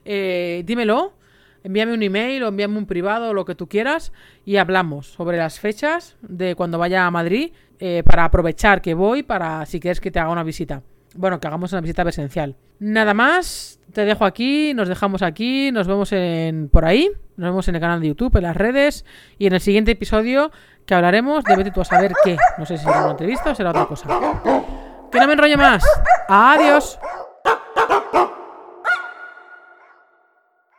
eh, 0.05 0.63
dímelo 0.67 1.15
envíame 1.63 1.95
un 1.95 2.03
email 2.03 2.43
o 2.43 2.49
envíame 2.49 2.79
un 2.79 2.87
privado 2.87 3.35
lo 3.35 3.45
que 3.45 3.55
tú 3.55 3.69
quieras 3.69 4.13
y 4.45 4.57
hablamos 4.57 5.07
sobre 5.07 5.39
las 5.39 5.61
fechas 5.61 6.17
de 6.23 6.55
cuando 6.55 6.79
vaya 6.79 7.07
a 7.07 7.11
Madrid 7.11 7.53
eh, 7.79 8.03
para 8.05 8.25
aprovechar 8.25 8.83
que 8.83 8.95
voy 8.95 9.23
para 9.23 9.65
si 9.67 9.81
quieres 9.81 10.01
que 10.01 10.11
te 10.11 10.19
haga 10.19 10.31
una 10.31 10.43
visita. 10.43 10.83
Bueno, 11.15 11.41
que 11.41 11.47
hagamos 11.47 11.73
una 11.73 11.81
visita 11.81 12.05
presencial. 12.05 12.57
Nada 12.79 13.15
más, 13.15 13.81
te 13.93 14.05
dejo 14.05 14.25
aquí, 14.25 14.73
nos 14.75 14.89
dejamos 14.89 15.23
aquí, 15.23 15.73
nos 15.73 15.87
vemos 15.87 16.13
en 16.13 16.69
por 16.69 16.85
ahí, 16.85 17.11
nos 17.37 17.51
vemos 17.51 17.69
en 17.69 17.75
el 17.75 17.81
canal 17.81 18.01
de 18.01 18.09
YouTube, 18.09 18.37
en 18.37 18.43
las 18.45 18.57
redes 18.57 19.05
y 19.39 19.47
en 19.47 19.55
el 19.55 19.61
siguiente 19.61 19.91
episodio 19.93 20.51
que 20.87 20.95
hablaremos 20.95 21.45
de 21.45 21.57
vete 21.57 21.71
tú 21.71 21.81
a 21.81 21.85
saber 21.85 22.13
qué. 22.25 22.37
No 22.59 22.67
sé 22.67 22.79
si 22.79 22.85
será 22.85 23.03
una 23.03 23.13
entrevista 23.13 23.51
o 23.51 23.55
será 23.55 23.71
otra 23.71 23.87
cosa. 23.87 24.09
Que 25.11 25.19
no 25.19 25.27
me 25.27 25.33
enrolle 25.33 25.57
más. 25.57 25.85
Adiós. 26.29 26.99